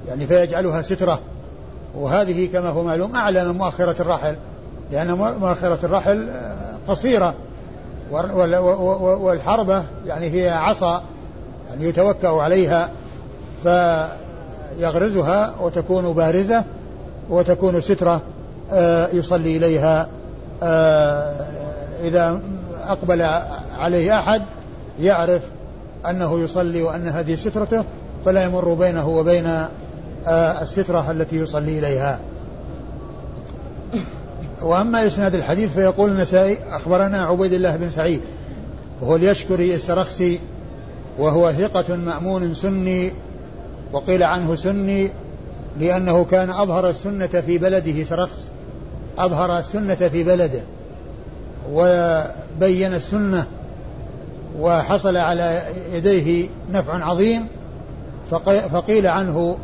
[0.09, 1.19] يعني فيجعلها سترة.
[1.95, 4.37] وهذه كما هو معلوم أعلى من مؤخرة الرحل
[4.93, 6.29] لأن مؤخرة الرحل
[6.89, 7.35] قصيرة.
[9.21, 11.03] والحربة يعني هي عصا
[11.71, 12.91] يعني يتوكأ عليها
[13.63, 16.65] فيغرزها وتكون بارزة
[17.31, 18.13] وتكون سترة.
[18.15, 18.21] آه،
[19.13, 20.09] يصلي إليها
[20.63, 21.47] آه،
[22.05, 22.41] إذا
[22.89, 23.23] أقبل
[23.79, 24.43] عليه أحد
[25.01, 25.43] يعرف
[26.11, 27.85] أنه يصلي وأن هذه سترته
[28.25, 29.47] فلا يمر بينه وبين
[30.27, 32.21] آه، السترة التي يصلي إليها.
[34.63, 38.21] وأما إسناد الحديث فيقول النسائي أخبرنا عبيد الله بن سعيد
[39.01, 40.41] وهو اليشكري السرخسي
[41.19, 43.13] وهو ثقة مأمون سني
[43.93, 45.11] وقيل عنه سني
[45.81, 48.50] لأنه كان أظهر السنة في بلده سرخس.
[49.25, 50.61] أظهر السنة في بلده
[51.73, 53.47] وبين السنة
[54.61, 57.47] وحصل على يديه نفع عظيم
[58.73, 59.57] فقيل عنه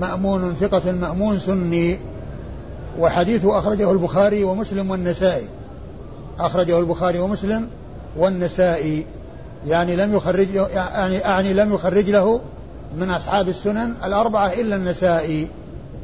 [0.00, 1.98] مأمون ثقة مأمون سني
[2.98, 5.46] وحديثه أخرجه البخاري ومسلم والنسائي.
[6.40, 7.68] أخرجه البخاري ومسلم
[8.16, 9.06] والنسائي.
[9.66, 12.40] يعني لم يخرج يعني أعني لم يخرج له
[12.98, 15.48] من أصحاب السنن الأربعة إلا النسائي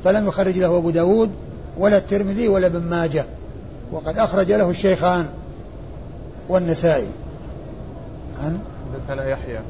[0.04, 1.30] فلم يخرج له أبو داود
[1.78, 3.24] ولا الترمذي ولا ابن ماجه
[3.92, 5.26] وقد أخرج له الشيخان
[6.48, 7.08] والنسائي.
[8.44, 8.58] عن
[8.94, 9.60] حدثنا يحيى.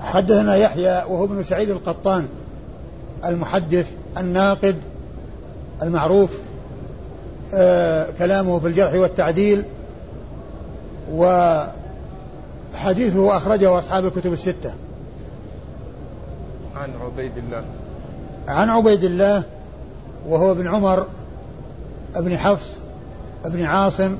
[0.00, 2.28] حدثنا يحيى وهو ابن سعيد القطان
[3.24, 3.86] المحدث
[4.18, 4.76] الناقد
[5.82, 6.38] المعروف
[7.54, 9.64] آه كلامه في الجرح والتعديل
[11.12, 11.76] وحديثه
[13.36, 14.74] أخرجه أصحاب الكتب الستة.
[16.76, 17.64] عن عبيد الله.
[18.48, 19.42] عن عبيد الله
[20.28, 21.06] وهو ابن عمر
[22.14, 22.78] ابن حفص
[23.44, 24.16] ابن عاصم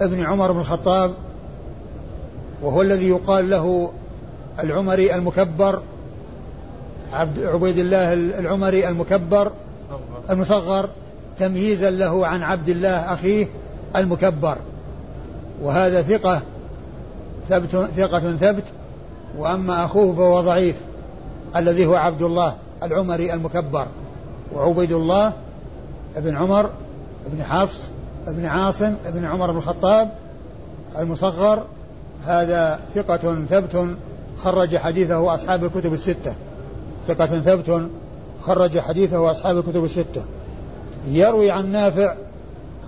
[0.00, 1.12] ابن عمر بن الخطاب
[2.62, 3.90] وهو الذي يقال له
[4.60, 5.82] العمري المكبر
[7.12, 9.52] عبد عبيد الله العمري المكبر
[10.30, 10.88] المصغر
[11.38, 13.46] تمييزا له عن عبد الله أخيه
[13.96, 14.56] المكبر.
[15.62, 16.40] وهذا ثقة
[17.48, 18.64] ثبت ثقة ثبت
[19.38, 20.76] وأما أخوه فهو ضعيف
[21.56, 23.86] الذي هو عبد الله العمري المكبر.
[24.54, 25.32] وعبيد الله
[26.16, 26.70] ابن عمر
[27.26, 27.80] ابن حفص
[28.26, 30.10] ابن عاصم ابن عمر بن الخطاب
[30.98, 31.62] المصغر
[32.24, 33.96] هذا ثقة ثبت
[34.44, 36.34] خرج حديثه أصحاب الكتب الستة.
[37.08, 37.88] ثقة ثبت
[38.40, 40.22] خرج حديثه أصحاب الكتب الستة.
[41.08, 42.10] يروي عن نافع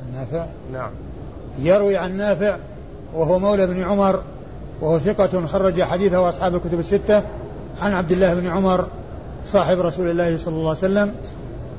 [0.00, 0.90] عن نافع؟ نعم.
[1.58, 2.56] يروي عن نافع
[3.14, 4.22] وهو مولى بن عمر
[4.80, 7.22] وهو ثقة خرج حديثه أصحاب الكتب الستة.
[7.82, 8.86] عن عبد الله بن عمر
[9.46, 11.14] صاحب رسول الله صلى الله عليه وسلم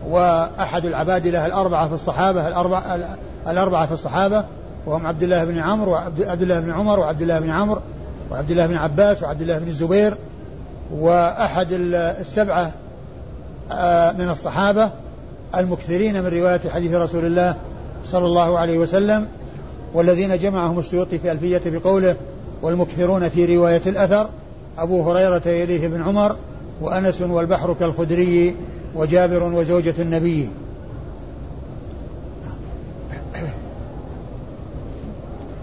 [0.10, 3.00] وأحد العبادلة الأربعة في الصحابة الأربعة,
[3.48, 4.46] الأربعة في الصحابة
[4.86, 7.82] وهم عبد الله بن عمرو وعبد الله بن عمر وعبد الله بن عمرو
[8.32, 10.18] وعبد الله بن عباس وعبد الله بن الزبير
[10.92, 12.72] وأحد السبعة
[13.72, 14.90] آه، من الصحابة
[15.56, 17.56] المكثرين من رواية حديث رسول الله
[18.06, 19.28] صلى الله عليه وسلم
[19.94, 22.16] والذين جمعهم السيوطي في ألفية بقوله
[22.62, 24.30] والمكثرون في رواية الأثر
[24.78, 26.36] أبو هريرة يليه بن عمر
[26.82, 28.56] وأنس والبحر كالخدري
[28.96, 30.50] وجابر وزوجة النبي.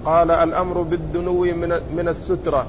[0.04, 2.66] قال الأمر بالدنو من, من السترة.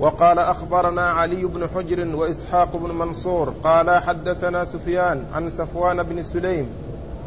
[0.00, 3.54] وقال أخبرنا علي بن حجر وإسحاق بن منصور.
[3.64, 6.66] قال حدثنا سفيان عن صفوان بن سليم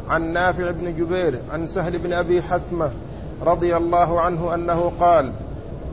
[0.08, 2.90] عن نافع بن جبير عن سهل بن أبي حثمة
[3.42, 5.32] رضي الله عنه أنه قال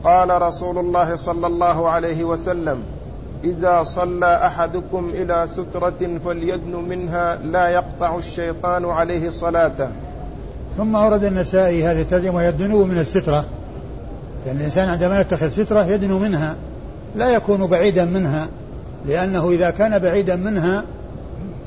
[0.04, 2.82] قال رسول الله صلى الله عليه وسلم
[3.44, 9.88] إذا صلى أحدكم إلى سترة فليدن منها لا يقطع الشيطان عليه صلاته.
[10.76, 13.44] ثم ورد النسائي هذه الترجمة يدنو من السترة.
[14.46, 16.56] يعني الإنسان عندما يتخذ سترة يدنو منها
[17.16, 18.48] لا يكون بعيدا منها
[19.06, 20.84] لأنه إذا كان بعيدا منها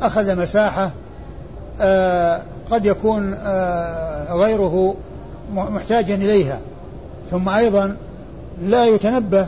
[0.01, 0.91] أخذ مساحة
[1.79, 4.95] آه قد يكون آه غيره
[5.53, 6.59] محتاجا إليها.
[7.31, 7.97] ثم أيضا
[8.65, 9.47] لا يتنبه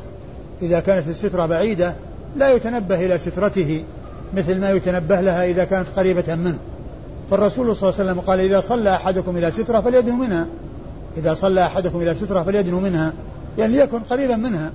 [0.62, 1.94] إذا كانت السترة بعيدة
[2.36, 3.84] لا يتنبه إلى سترته
[4.34, 6.58] مثل ما يتنبه لها إذا كانت قريبة منه.
[7.32, 10.48] فالرسول صلى الله عليه وسلم قال إذا صلى أحدكم إلى سترة فليدنو منها.
[11.18, 13.14] إذا صلى أحدكم إلى سترة فليدنو منها.
[13.58, 14.72] يعني ليكن قريبا منها.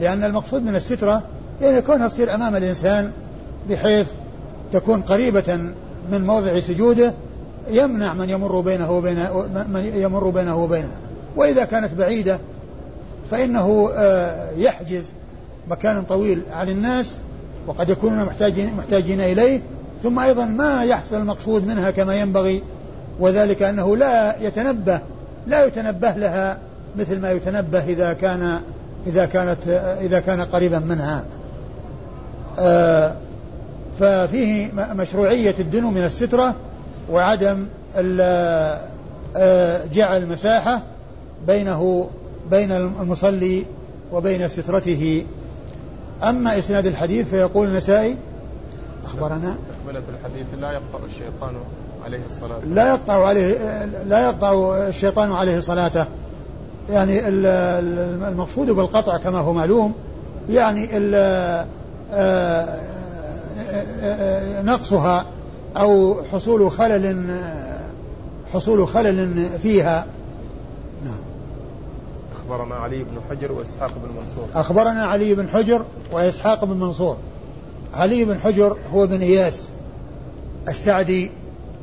[0.00, 1.22] لأن المقصود من السترة
[1.60, 3.12] يعني كونها تصير أمام الإنسان
[3.70, 4.06] بحيث
[4.72, 5.58] تكون قريبة
[6.12, 7.12] من موضع سجوده
[7.70, 9.16] يمنع من يمر بينه وبين
[9.68, 10.96] من يمر بينه وبينها.
[11.36, 12.38] وإذا كانت بعيدة
[13.30, 15.12] فإنه آه، يحجز
[15.70, 17.16] مكان طويل عن الناس
[17.66, 19.60] وقد يكونون محتاجين محتاجين إليه
[20.02, 22.62] ثم أيضا ما يحصل المقصود منها كما ينبغي
[23.20, 25.00] وذلك أنه لا يتنبه
[25.46, 26.58] لا يتنبه لها
[26.98, 28.60] مثل ما يتنبه إذا كان
[29.06, 29.68] إذا كانت
[30.00, 31.24] إذا كان قريبا منها.
[32.58, 33.14] آه،
[34.00, 36.54] ففيه مشروعية الدنو من السترة
[37.10, 37.66] وعدم
[39.36, 40.82] آه، جعل مساحة
[41.46, 42.08] بينه
[42.50, 43.64] بين المصلي
[44.12, 45.24] وبين سترته.
[46.22, 48.16] أما إسناد الحديث فيقول النسائي
[49.04, 49.56] أخبرنا.
[49.84, 51.54] تكملة الحديث لا يقطع الشيطان
[52.04, 52.58] عليه الصلاة.
[52.66, 56.04] لا يقطع عليه لا يقطع الشيطان عليه صلاته.
[56.90, 59.94] يعني المقصود بالقطع كما هو معلوم.
[60.50, 61.66] يعني آه،
[64.62, 65.24] نقصها
[65.76, 67.26] أو حصول خلل
[68.52, 70.06] حصول خلل فيها.
[72.48, 74.46] أخبرنا علي بن حجر وإسحاق بن منصور.
[74.54, 77.16] أخبرنا علي بن حجر وإسحاق بن منصور.
[77.94, 79.68] علي بن حجر هو بن إياس
[80.68, 81.30] السعدي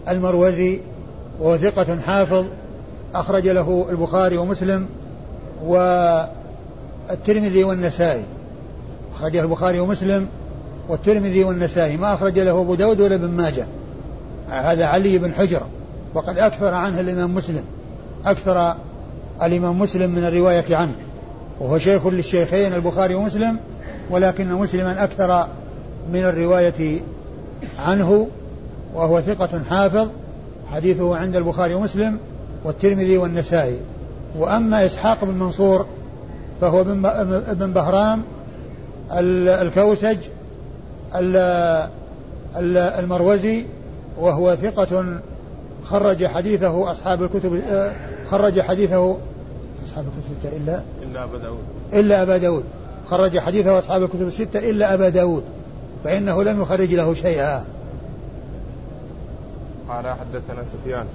[0.10, 0.80] المروزي
[1.40, 2.46] وهو ثقة حافظ
[3.16, 4.86] أخرج له البخاري ومسلم
[5.66, 8.24] والترمذي والنسائي.
[9.16, 10.28] أخرجه البخاري ومسلم
[10.90, 11.98] والترمذي والنسائي.
[11.98, 13.68] ما أخرج له أبو داود ولا ابن ماجه.
[14.50, 15.62] هذا علي بن حجر.
[16.14, 17.64] وقد أكثر عنه الإمام مسلم.
[18.26, 18.76] أكثر
[19.44, 20.96] الإمام مسلم من الرواية عنه
[21.60, 23.58] وهو شيخ للشيخين البخاري ومسلم
[24.10, 25.48] ولكن مسلما أكثر
[26.12, 27.00] من الرواية
[27.78, 28.28] عنه
[28.96, 30.10] وهو ثقة حافظ
[30.72, 32.18] حديثه عند البخاري ومسلم
[32.64, 33.78] والترمذي والنسائي.
[34.38, 35.86] وأما إسحاق بن منصور
[36.62, 38.24] فهو ابن بهرام
[39.12, 40.18] الكوسج
[43.00, 43.66] المروزي
[44.20, 45.20] وهو ثقة
[45.86, 47.62] خرج حديثه أصحاب الكتب
[48.32, 49.18] خرج حديثه
[49.88, 51.64] أصحاب الكتب الستة إلا إلا أبا داود.
[51.94, 52.64] إلا أبا داود.
[53.08, 55.44] خرج حديثه أصحاب الكتب الستة إلا أبا داود.
[56.04, 57.66] فإنه لم يخرج له شيئا.
[59.90, 61.06] قال حدثنا سفيان.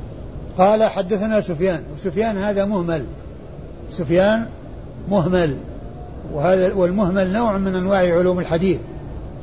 [0.58, 1.82] قال حدثنا سفيان.
[1.94, 3.04] وسفيان هذا مهمل.
[3.90, 4.46] سفيان
[5.10, 5.56] مهمل.
[6.32, 8.78] وهذا والمهمل نوع من أنواع علوم الحديث.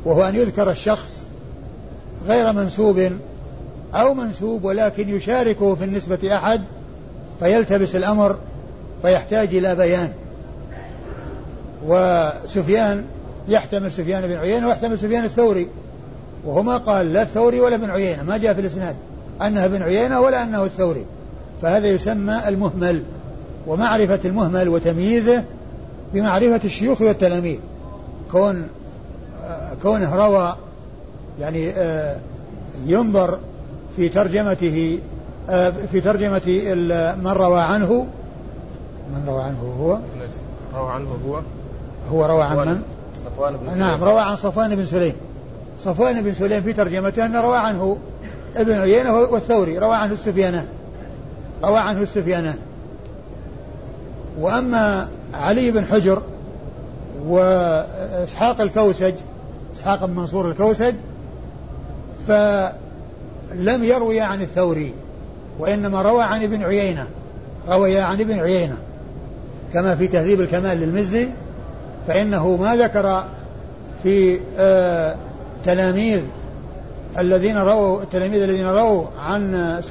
[0.06, 1.26] وهو أن يذكر الشخص
[2.28, 3.12] غير منسوب
[3.96, 6.62] أو منسوب ولكن يشاركه في النسبة أحد
[7.40, 8.38] فيلتبس الأمر
[9.02, 10.12] فيحتاج إلى بيان.
[11.86, 13.06] وسفيان
[13.48, 15.68] يحتمل سفيان بن عيينة ويحتمل سفيان الثوري.
[16.46, 18.96] وهو ما قال لا الثوري ولا ابن عيينة ما جاء في الإسناد
[19.42, 21.06] أنها ابن عيينة ولا أنه الثوري.
[21.62, 23.04] فهذا يسمى المهمل.
[23.68, 25.44] ومعرفة المهمل وتمييزه
[26.14, 27.60] بمعرفة الشيوخ والتلاميذ.
[28.32, 28.68] كون
[29.82, 30.56] كونه روى
[31.40, 32.18] يعني آه،
[32.86, 33.40] ينظر
[33.96, 35.00] في ترجمته
[35.92, 36.42] في ترجمة
[37.24, 38.08] من روى عنه
[39.14, 39.98] من روى عنه هو؟
[40.76, 41.42] روى عنه هو.
[42.12, 42.82] هو روى عن من؟
[43.26, 43.80] صفوان بن سليم.
[43.80, 45.14] نعم روى عن صفوان بن سليم.
[45.80, 47.98] صفوان بن سليم في ترجمته أنه روى عنه
[48.56, 50.66] ابن عيينة والثوري روى عنه السفيانان.
[51.64, 52.58] روى عنه السفيانان.
[54.40, 56.22] وأما علي بن حجر
[57.28, 59.14] وإسحاق الكوسج
[59.76, 60.96] إسحاق بن منصور الكوسج
[62.28, 64.94] فلم يروي عن الثوري.
[65.60, 67.08] وإنما روى عن ابن عيينة
[67.70, 68.78] روي عن ابن عيينة.
[69.74, 71.30] كما في تهذيب الكمال للمزي
[72.08, 73.24] فإنه ما ذكر
[74.04, 75.16] في آه
[75.66, 76.22] تلاميذ
[77.20, 79.82] الذين رووا التلاميذ الذين رووا عن آه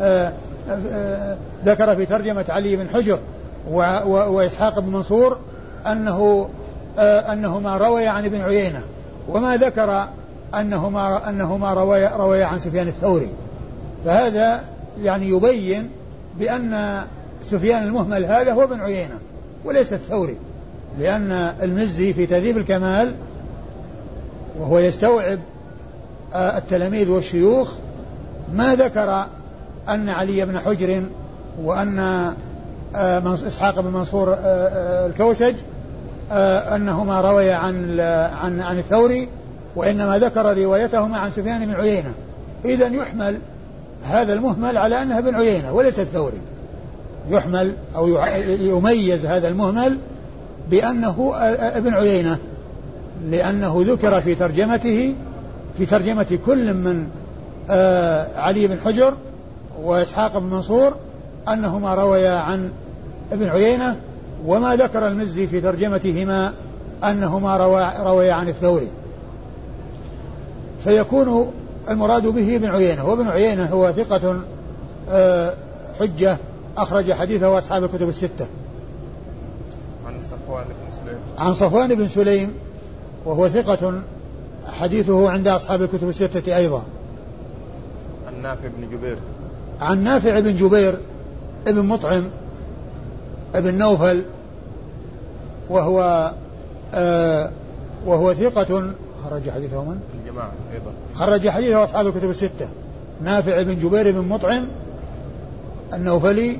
[0.00, 0.32] آه
[0.70, 3.18] آه ذكر في ترجمة علي بن حجر
[4.06, 5.38] وإسحاق بن منصور
[5.86, 6.48] أنه
[6.98, 8.82] آه أنهما روي عن ابن عيينة
[9.28, 10.04] وما ذكر
[10.54, 13.28] أنهما أنهما روي روي عن سفيان الثوري.
[14.04, 14.64] فهذا
[15.02, 15.90] يعني يبين
[16.38, 17.02] بأن
[17.44, 19.18] سفيان المهمل هذا هو ابن عيينة
[19.64, 20.36] وليس الثوري
[20.98, 21.32] لأن
[21.62, 23.14] المزي في تهذيب الكمال
[24.58, 25.38] وهو يستوعب
[26.34, 27.72] آه، التلاميذ والشيوخ
[28.54, 29.26] ما ذكر
[29.88, 31.02] أن علي بن حجر
[31.62, 31.98] وأن
[32.96, 35.54] آه، إسحاق بن منصور آه، الكوسج
[36.74, 38.00] أنهما روي عن
[38.40, 39.28] عن عن الثوري
[39.76, 42.14] وإنما ذكر روايتهما عن سفيان بن عيينة.
[42.64, 43.38] إذا يحمل
[44.04, 46.38] هذا المهمل على أنها بن عيينة وليس الثوري.
[47.30, 48.08] يحمل أو
[48.60, 49.98] يميز هذا المهمل
[50.70, 51.32] بأنه
[51.76, 52.38] ابن عيينة
[53.30, 55.14] لأنه ذكر في ترجمته
[55.78, 57.06] في ترجمة كل من
[58.36, 59.14] علي بن حجر
[59.82, 60.94] وإسحاق بن منصور
[61.48, 62.70] أنهما رويا عن
[63.32, 63.96] ابن عيينة
[64.46, 66.52] وما ذكر المزي في ترجمتهما
[67.04, 67.56] أنهما
[68.04, 68.88] رويا عن الثوري.
[70.84, 71.52] فيكون
[71.88, 74.40] المراد به ابن عيينة وابن عيينة هو ثقة
[75.08, 75.54] آه،
[76.00, 76.36] حجة
[76.76, 78.46] أخرج حديثه أصحاب الكتب الستة.
[80.06, 81.18] عن صفوان بن سليم.
[81.38, 82.54] عن صفوان بن سليم
[83.24, 84.02] وهو ثقة
[84.66, 86.82] حديثه عند أصحاب الكتب الستة أيضا.
[88.26, 89.18] عن نافع بن جبير.
[89.80, 90.98] عن نافع بن جبير
[91.66, 92.30] ابن مطعم
[93.54, 94.24] ابن نوفل
[95.70, 96.30] وهو
[96.94, 97.50] آه
[98.06, 98.94] وهو ثقة
[99.24, 100.92] خرج حديثه من؟ الجماعة أيضا.
[101.14, 102.68] خرج حديثه أصحاب الكتب الستة.
[103.20, 104.68] نافع بن جبير بن مطعم
[105.94, 106.58] النوفلي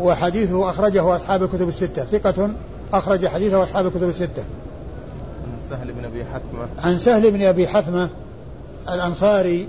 [0.00, 2.04] وحديثه أخرجه أصحاب الكتب الستة.
[2.04, 2.50] ثقة
[2.92, 4.44] أخرج حديثه أصحاب الكتب الستة.
[5.44, 6.68] عن سهل بن أبي حثمة.
[6.78, 8.08] عن سهل بن أبي حثمة
[8.88, 9.68] الأنصاري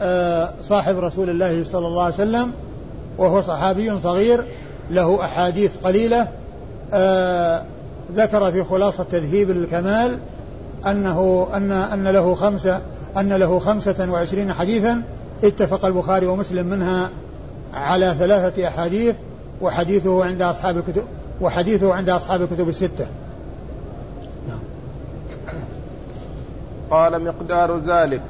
[0.00, 2.52] آه، صاحب رسول الله صلى الله عليه وسلم
[3.18, 4.44] وهو صحابي صغير
[4.90, 6.28] له أحاديث قليلة
[6.92, 7.62] آه،
[8.16, 10.18] ذكر في خلاصة تذهيب الكمال
[10.86, 12.80] أنه أن أن له خمسة
[13.16, 15.02] أن له خمسة وعشرين حديثا
[15.44, 17.10] اتفق البخاري ومسلم منها
[17.72, 19.16] على ثلاثة أحاديث
[19.60, 21.02] وحديثه عند أصحاب الكتب
[21.40, 23.06] وحديثه عند أصحاب الكتب الستة.
[24.48, 24.58] نعم.
[26.90, 28.22] قال مقدار ذلك.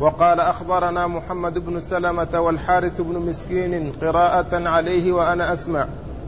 [0.00, 5.86] وقال أخبرنا محمد بن سلمة والحارث بن مسكين قراءة عليه وأنا أسمع.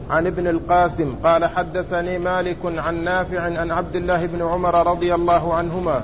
[0.09, 5.53] عن ابن القاسم قال حدثني مالك عن نافع عن عبد الله بن عمر رضي الله
[5.53, 6.01] عنهما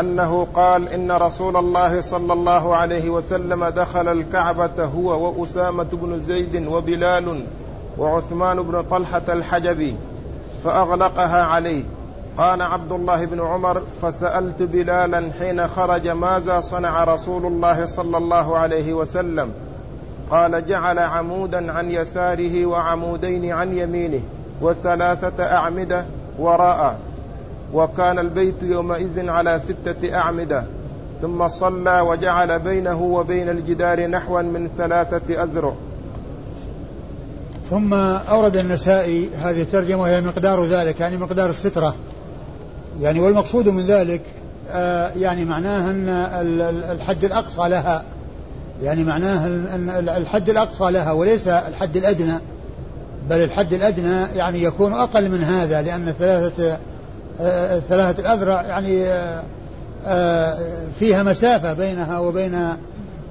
[0.00, 6.66] أنه قال إن رسول الله صلى الله عليه وسلم دخل الكعبة هو وأسامة بن زيد
[6.66, 7.44] وبلال
[7.98, 9.96] وعثمان بن طلحة الحجبي
[10.64, 11.82] فأغلقها عليه.
[12.38, 18.58] قال عبد الله بن عمر فسألت بلالا حين خرج ماذا صنع رسول الله صلى الله
[18.58, 19.50] عليه وسلم.
[20.30, 24.20] قال جعل عمودا عن يساره وعمودين عن يمينه
[24.60, 26.04] وثلاثة أعمدة
[26.38, 26.98] وراءه
[27.74, 30.64] وكان البيت يومئذ على ستة أعمدة.
[31.22, 35.72] ثم صلى وجعل بينه وبين الجدار نحوا من ثلاثة أذرع.
[37.70, 41.94] ثم أورد النسائي هذه الترجمة وهي مقدار ذلك يعني مقدار السترة.
[43.00, 44.22] يعني والمقصود من ذلك
[44.70, 46.08] آه يعني معناه أن
[46.90, 48.04] الحد الأقصى لها.
[48.84, 52.34] يعني معناه أن الحد الأقصى لها وليس الحد الأدنى
[53.30, 56.78] بل الحد الأدنى يعني يكون أقل من هذا لأن ثلاثة
[57.88, 59.42] ثلاثة الأذرع يعني آه،
[60.06, 60.58] آه،
[60.98, 62.68] فيها مسافة بينها وبين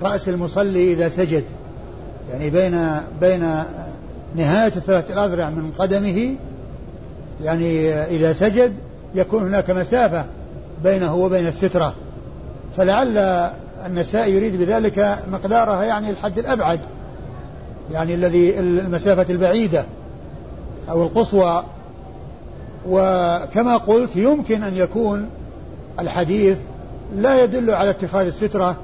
[0.02, 1.44] رأس المصلي إذا سجد.
[2.32, 2.88] يعني بين
[3.22, 3.64] بين
[4.36, 6.36] نهاية الثلاثة الأذرع من قدمه
[7.44, 8.74] يعني إذا سجد
[9.16, 10.26] يكون هناك مسافة
[10.84, 11.94] بينه وبين السترة.
[12.78, 13.18] فلعل
[13.86, 16.80] النسائي يريد بذلك مقدارها يعني الحد الأبعد
[17.92, 19.86] يعني الذي المسافة البعيدة
[20.90, 21.64] أو القصوى.
[22.90, 25.30] وكما قلت يمكن أن يكون
[26.00, 26.58] الحديث
[27.16, 28.76] لا يدل على اتخاذ السترة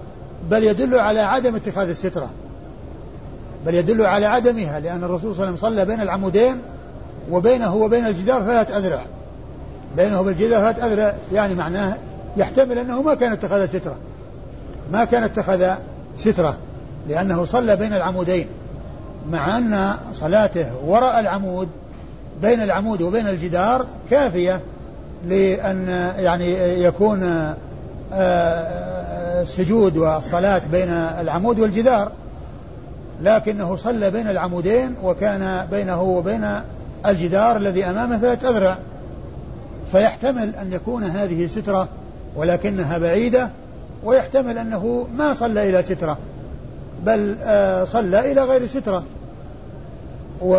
[0.49, 2.29] بل يدل على عدم اتخاذ السترة
[3.65, 6.57] بل يدل على عدمها لأن الرسول صلى الله عليه وسلم صلى بين العمودين
[7.31, 9.01] وبينه وبين الجدار ثلاث أذرع.
[9.97, 11.97] بينه وبين الجدار ثلاث أذرع يعني معناه
[12.37, 13.95] يحتمل أنه ما كان اتخذ سترة.
[14.91, 15.67] ما كان اتخذ
[16.15, 16.57] سترة
[17.09, 18.47] لأنه صلى بين العمودين
[19.31, 21.67] مع أن صلاته وراء العمود
[22.41, 24.61] بين العمود وبين الجدار كافية
[25.27, 25.87] لأن
[26.17, 27.23] يعني يكون
[28.13, 32.11] آه، السجود والصلاة بين العمود والجدار.
[33.21, 36.47] لكنه صلى بين العمودين وكان بينه وبين
[37.05, 38.77] الجدار الذي أمامه ثلاث أذرع.
[39.91, 41.87] فيحتمل أن يكون هذه سترة
[42.35, 43.49] ولكنها بعيدة
[44.03, 46.17] ويحتمل أنه ما صلى إلى سترة
[47.05, 49.03] بل آه، صلى إلى غير سترة.
[50.41, 50.55] و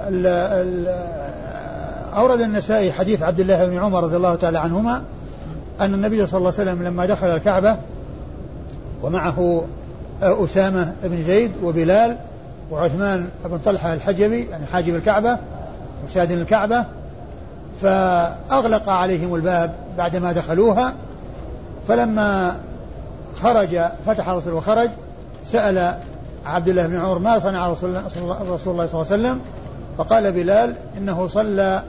[0.00, 0.88] ال
[2.16, 5.02] أورد النسائي حديث عبد الله بن عمر رضي الله تعالى عنهما
[5.80, 7.76] أن النبي صلى الله عليه وسلم لما دخل الكعبة
[9.02, 9.64] ومعه
[10.22, 12.16] أسامة بن زيد وبلال
[12.70, 15.38] وعثمان بن طلحة الحجبي يعني حاجب الكعبة
[16.04, 16.84] وسادن الكعبة
[17.82, 20.92] فأغلق عليهم الباب بعدما دخلوها.
[21.88, 22.56] فلما
[23.42, 24.90] خرج فتح الرسول وخرج
[25.44, 25.98] سأل
[26.46, 28.02] عبد الله بن عمر ما صنع رسول الله,
[28.54, 29.40] رسول الله صلى الله عليه وسلم؟
[29.98, 31.82] فقال بلال إنه صلى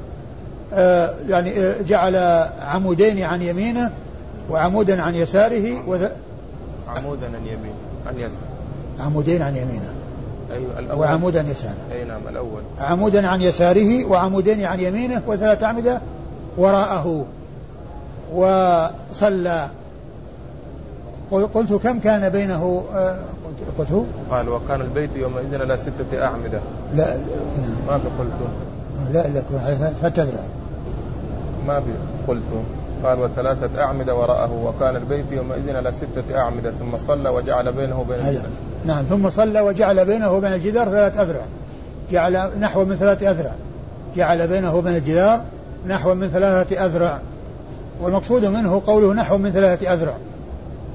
[0.73, 2.15] آه يعني آه جعل
[2.61, 3.91] عمودين عن يمينه
[4.49, 6.07] وعمودا عن يساره وذ...
[6.87, 7.75] عمودا عن يمينه
[8.07, 8.47] عن يساره.
[8.99, 9.93] عمودين عن يمينه.
[10.51, 10.99] أيوة الأول.
[10.99, 11.75] وعمودا عن يساره.
[11.91, 12.61] أي نعم الأول.
[12.79, 16.01] عمودا عن يساره وعمودين عن يمينه وثلاث أعمدة
[16.57, 17.25] وراءه
[18.33, 19.67] وصلى
[21.31, 23.17] قلت كم كان بينه آه،
[23.77, 26.59] قلت قال وكان البيت يومئذ على ستة أعمدة.
[26.95, 28.49] لا نعم ما في قلت.
[29.13, 30.43] لا لا ثلاثة أذرع
[31.67, 31.91] ما في
[32.27, 32.41] قلت.
[33.03, 34.51] قال وثلاثة أعمدة وراءه.
[34.65, 36.71] وكان البيت يومئذ على ستة أعمدة.
[36.71, 38.49] ثم صلى وجعل بينه وبين الجدار
[38.85, 41.41] نعم ثم صلى وجعل بينه وبين الجدار ثلاث أذرع.
[42.11, 43.51] جعل نحو من ثلاثة أذرع.
[44.15, 45.41] جعل بينه وبين الجدار
[45.87, 47.19] نحو من ثلاثة أذرع.
[48.01, 50.13] والمقصود منه قوله نحو من ثلاثة أذرع.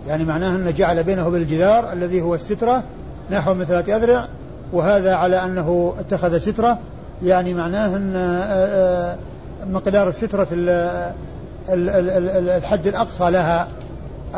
[0.09, 2.83] يعني معناه أنه جعل بينه وبين الجدار الذي هو السترة
[3.31, 4.29] نحو من ثلاثة أذرع
[4.73, 6.79] وهذا على أنه اتخذ سترة
[7.23, 9.17] يعني معناه أن آه، آه،
[9.67, 10.47] مقدار السترة
[11.69, 13.69] الحد الأقصى لها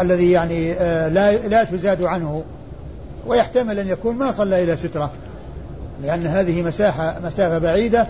[0.00, 2.42] الذي يعني آه، لا لا تزاد عنه
[3.26, 5.10] ويحتمل أن يكون ما صلى إلى سترة
[6.02, 8.06] لأن هذه مساحة مسافة بعيدة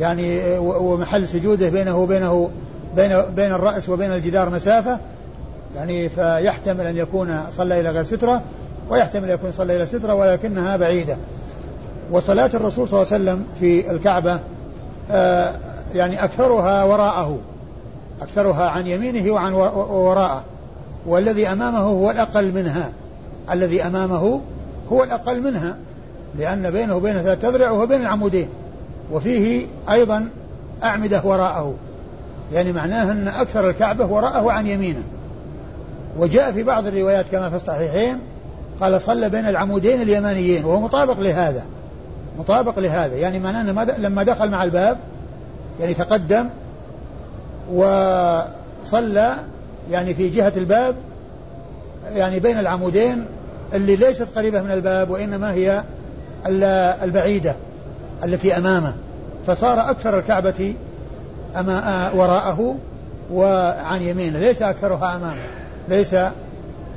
[0.00, 2.50] يعني ومحل سجوده بينه وبينه
[2.96, 4.98] بين بين الرأس وبين الجدار مسافة
[5.76, 8.42] يعني فيحتمل أن يكون صلى إلى غير سترة
[8.90, 11.16] ويحتمل أن يكون صلى إلى سترة ولكنها بعيدة.
[12.10, 14.40] وصلاة الرسول صلى الله عليه وسلم في الكعبة
[15.10, 15.52] آه
[15.94, 17.38] يعني أكثرها وراءه
[18.22, 20.44] أكثرها عن يمينه وعن وراءه.
[21.06, 22.92] والذي أمامه هو الأقل منها.
[23.52, 24.40] الذي أمامه
[24.92, 25.76] هو الأقل منها
[26.38, 28.48] لأن بينه وبين ثلاث أذرع وهو بين العمودين.
[29.12, 30.28] وفيه أيضا
[30.84, 31.74] أعمدة وراءه.
[32.52, 35.02] يعني معناه أن أكثر الكعبة وراءه عن يمينه.
[36.18, 38.18] وجاء في بعض الروايات كما في الصحيحين
[38.80, 41.62] قال صلى بين العمودين اليمانيين وهو مطابق لهذا
[42.38, 44.98] مطابق لهذا يعني معناه أنه لما دخل مع الباب
[45.80, 46.48] يعني تقدم
[47.72, 49.36] وصلى
[49.90, 50.94] يعني في جهة الباب
[52.14, 53.24] يعني بين العمودين
[53.74, 55.82] اللي ليست قريبة من الباب وإنما هي
[57.02, 57.56] البعيدة
[58.24, 58.94] التي أمامه.
[59.46, 60.74] فصار أكثر الكعبة
[61.56, 62.76] أما وراءه
[63.32, 65.57] وعن يمينه ليس أكثرها أمامه.
[65.88, 66.16] ليس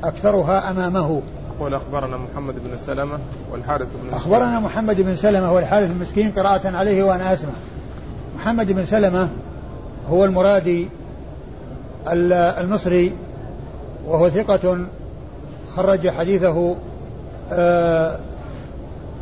[0.04, 1.22] أكثرها أمامه.
[1.58, 3.20] يقول أخبرنا محمد بن سلمة
[3.52, 7.54] والحارث بن أخبرنا محمد بن سلمة والحارث المسكين قراءة عليه وأنا أسمع.
[8.36, 9.30] محمد بن سلمة
[10.10, 10.88] هو المرادي
[12.08, 13.14] المصري
[14.08, 14.86] وهو ثقة
[15.76, 16.76] خرج حديثه
[17.52, 18.20] آه،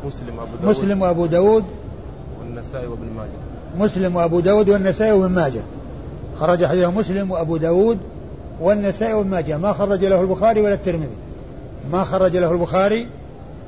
[0.05, 0.69] مسلم وأبو داود.
[0.69, 1.65] مسلم وأبو داود.
[2.39, 3.83] والنسائي وابن ماجه.
[3.85, 5.61] مسلم وأبو داود والنسائي وابن ماجه.
[6.39, 7.97] خرج حديثه مسلم وأبو داود.
[8.61, 11.17] والنسائي وابن ماجه ما خرج له البخاري ولا الترمذي.
[11.91, 13.07] ما خرج له البخاري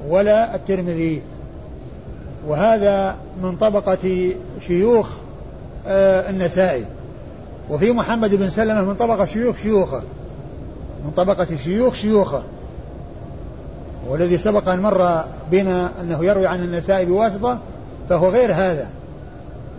[0.07, 1.21] ولا الترمذي.
[2.47, 4.31] وهذا من طبقة
[4.67, 5.09] شيوخ
[5.87, 6.85] آه النسائي.
[7.69, 10.01] وفي محمد بن سلمة من طبقة شيوخ شيوخه.
[11.05, 12.43] من طبقة شيوخ شيوخه.
[14.09, 17.59] والذي سبق أن مر بنا أنه يروي عن النسائي بواسطة
[18.09, 18.89] فهو غير هذا.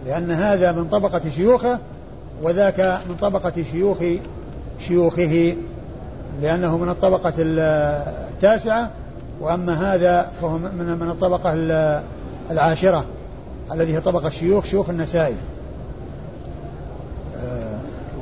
[0.07, 1.79] لأن هذا من طبقة شيوخه
[2.43, 3.99] وذاك من طبقة شيوخ
[4.89, 5.57] شيوخه
[6.43, 8.91] لأنه من الطبقة التاسعة
[9.41, 11.53] وأما هذا فهو من من الطبقة
[12.51, 13.05] العاشرة
[13.73, 15.35] الذي هي طبقة شيوخ شيوخ النسائي.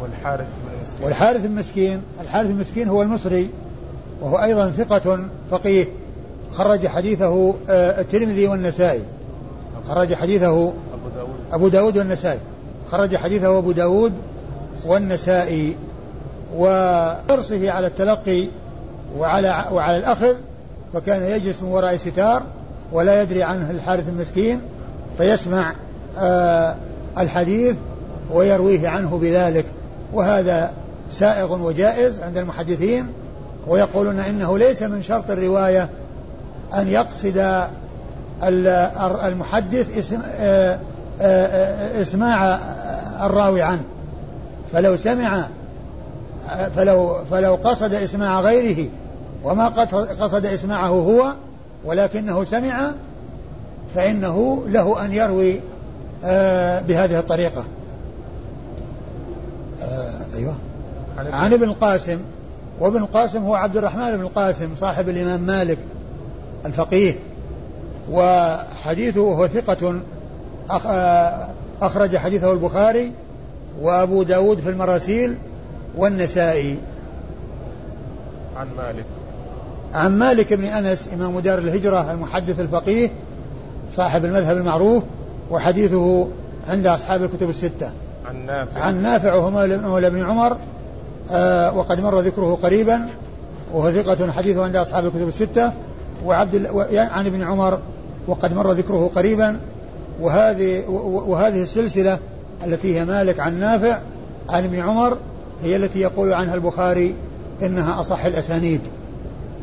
[0.00, 1.04] والحارث بن مسكين.
[1.04, 3.50] والحارث المسكين الحارث المسكين هو المصري
[4.20, 5.86] وهو أيضا ثقة فقيه.
[6.52, 9.02] خرج حديثه آه، الترمذي والنسائي.
[9.88, 11.34] خرج حديثه أبو داود.
[11.52, 12.38] أبو داود والنسائي.
[12.90, 14.12] خرج حديثه أبو داود
[14.86, 15.76] والنسائي.
[16.56, 18.48] وحرصه على التلقي
[19.18, 20.34] وعلى وعلى الأخذ
[20.94, 22.42] فكان يجلس من وراء ستار
[22.92, 24.60] ولا يدري عنه الحارث المسكين
[25.18, 25.74] فيسمع
[26.18, 26.74] آه
[27.18, 27.76] الحديث
[28.32, 29.64] ويرويه عنه بذلك.
[30.12, 30.70] وهذا
[31.10, 33.06] سائغ وجائز عند المحدثين
[33.66, 35.88] ويقولون إنه ليس من شرط الرواية
[36.74, 37.66] أن يقصد
[39.24, 40.78] المحدث اسم آه،
[41.20, 42.58] آه، آه، إسماع
[43.22, 43.84] الراوي عنه.
[44.72, 45.48] فلو سمع
[46.76, 48.88] فلو فلو قصد إسماع غيره
[49.44, 49.68] وما
[50.20, 51.32] قصد إسماعه هو
[51.84, 52.92] ولكنه سمع
[53.94, 55.60] فإنه له أن يروي
[56.88, 57.64] بهذه الطريقة.
[60.34, 60.54] أيوه.
[61.18, 62.18] عن ابن القاسم
[62.80, 65.78] وابن القاسم هو عبد الرحمن بن القاسم صاحب الإمام مالك
[66.66, 67.14] الفقيه
[68.10, 70.00] وحديثه هو ثقة
[71.82, 73.12] أخرج حديثه البخاري
[73.80, 75.36] وأبو داود في المراسيل
[75.96, 76.76] والنسائي.
[78.56, 79.04] عن مالك.
[79.94, 83.10] عن مالك بن أنس إمام دار الهجرة المحدث الفقيه
[83.92, 85.02] صاحب المذهب المعروف
[85.50, 86.28] وحديثه
[86.68, 87.90] عند أصحاب الكتب الستة.
[88.26, 88.80] عن نافع.
[88.80, 90.56] عن نافع وهو مولى ابن عمر
[91.30, 93.08] آه وقد مر ذكره قريبا
[93.72, 95.72] وهو ثقة حديثه عند أصحاب الكتب الستة.
[96.24, 97.78] وعبد عن ابن عمر
[98.28, 99.60] وقد مر ذكره قريبا.
[100.20, 100.84] وهذه
[101.26, 102.18] وهذه السلسلة
[102.66, 103.98] التي هي مالك عن نافع
[104.48, 105.18] عن ابن عمر
[105.64, 107.14] هي التي يقول عنها البخاري
[107.62, 108.80] إنها أصح الأسانيد.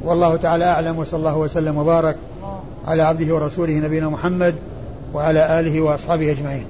[0.06, 2.16] والله تعالى أعلم وصلى الله وسلم وبارك
[2.88, 4.56] على عبده ورسوله نبينا محمد
[5.14, 6.66] وعلى آله وأصحابه أجمعين.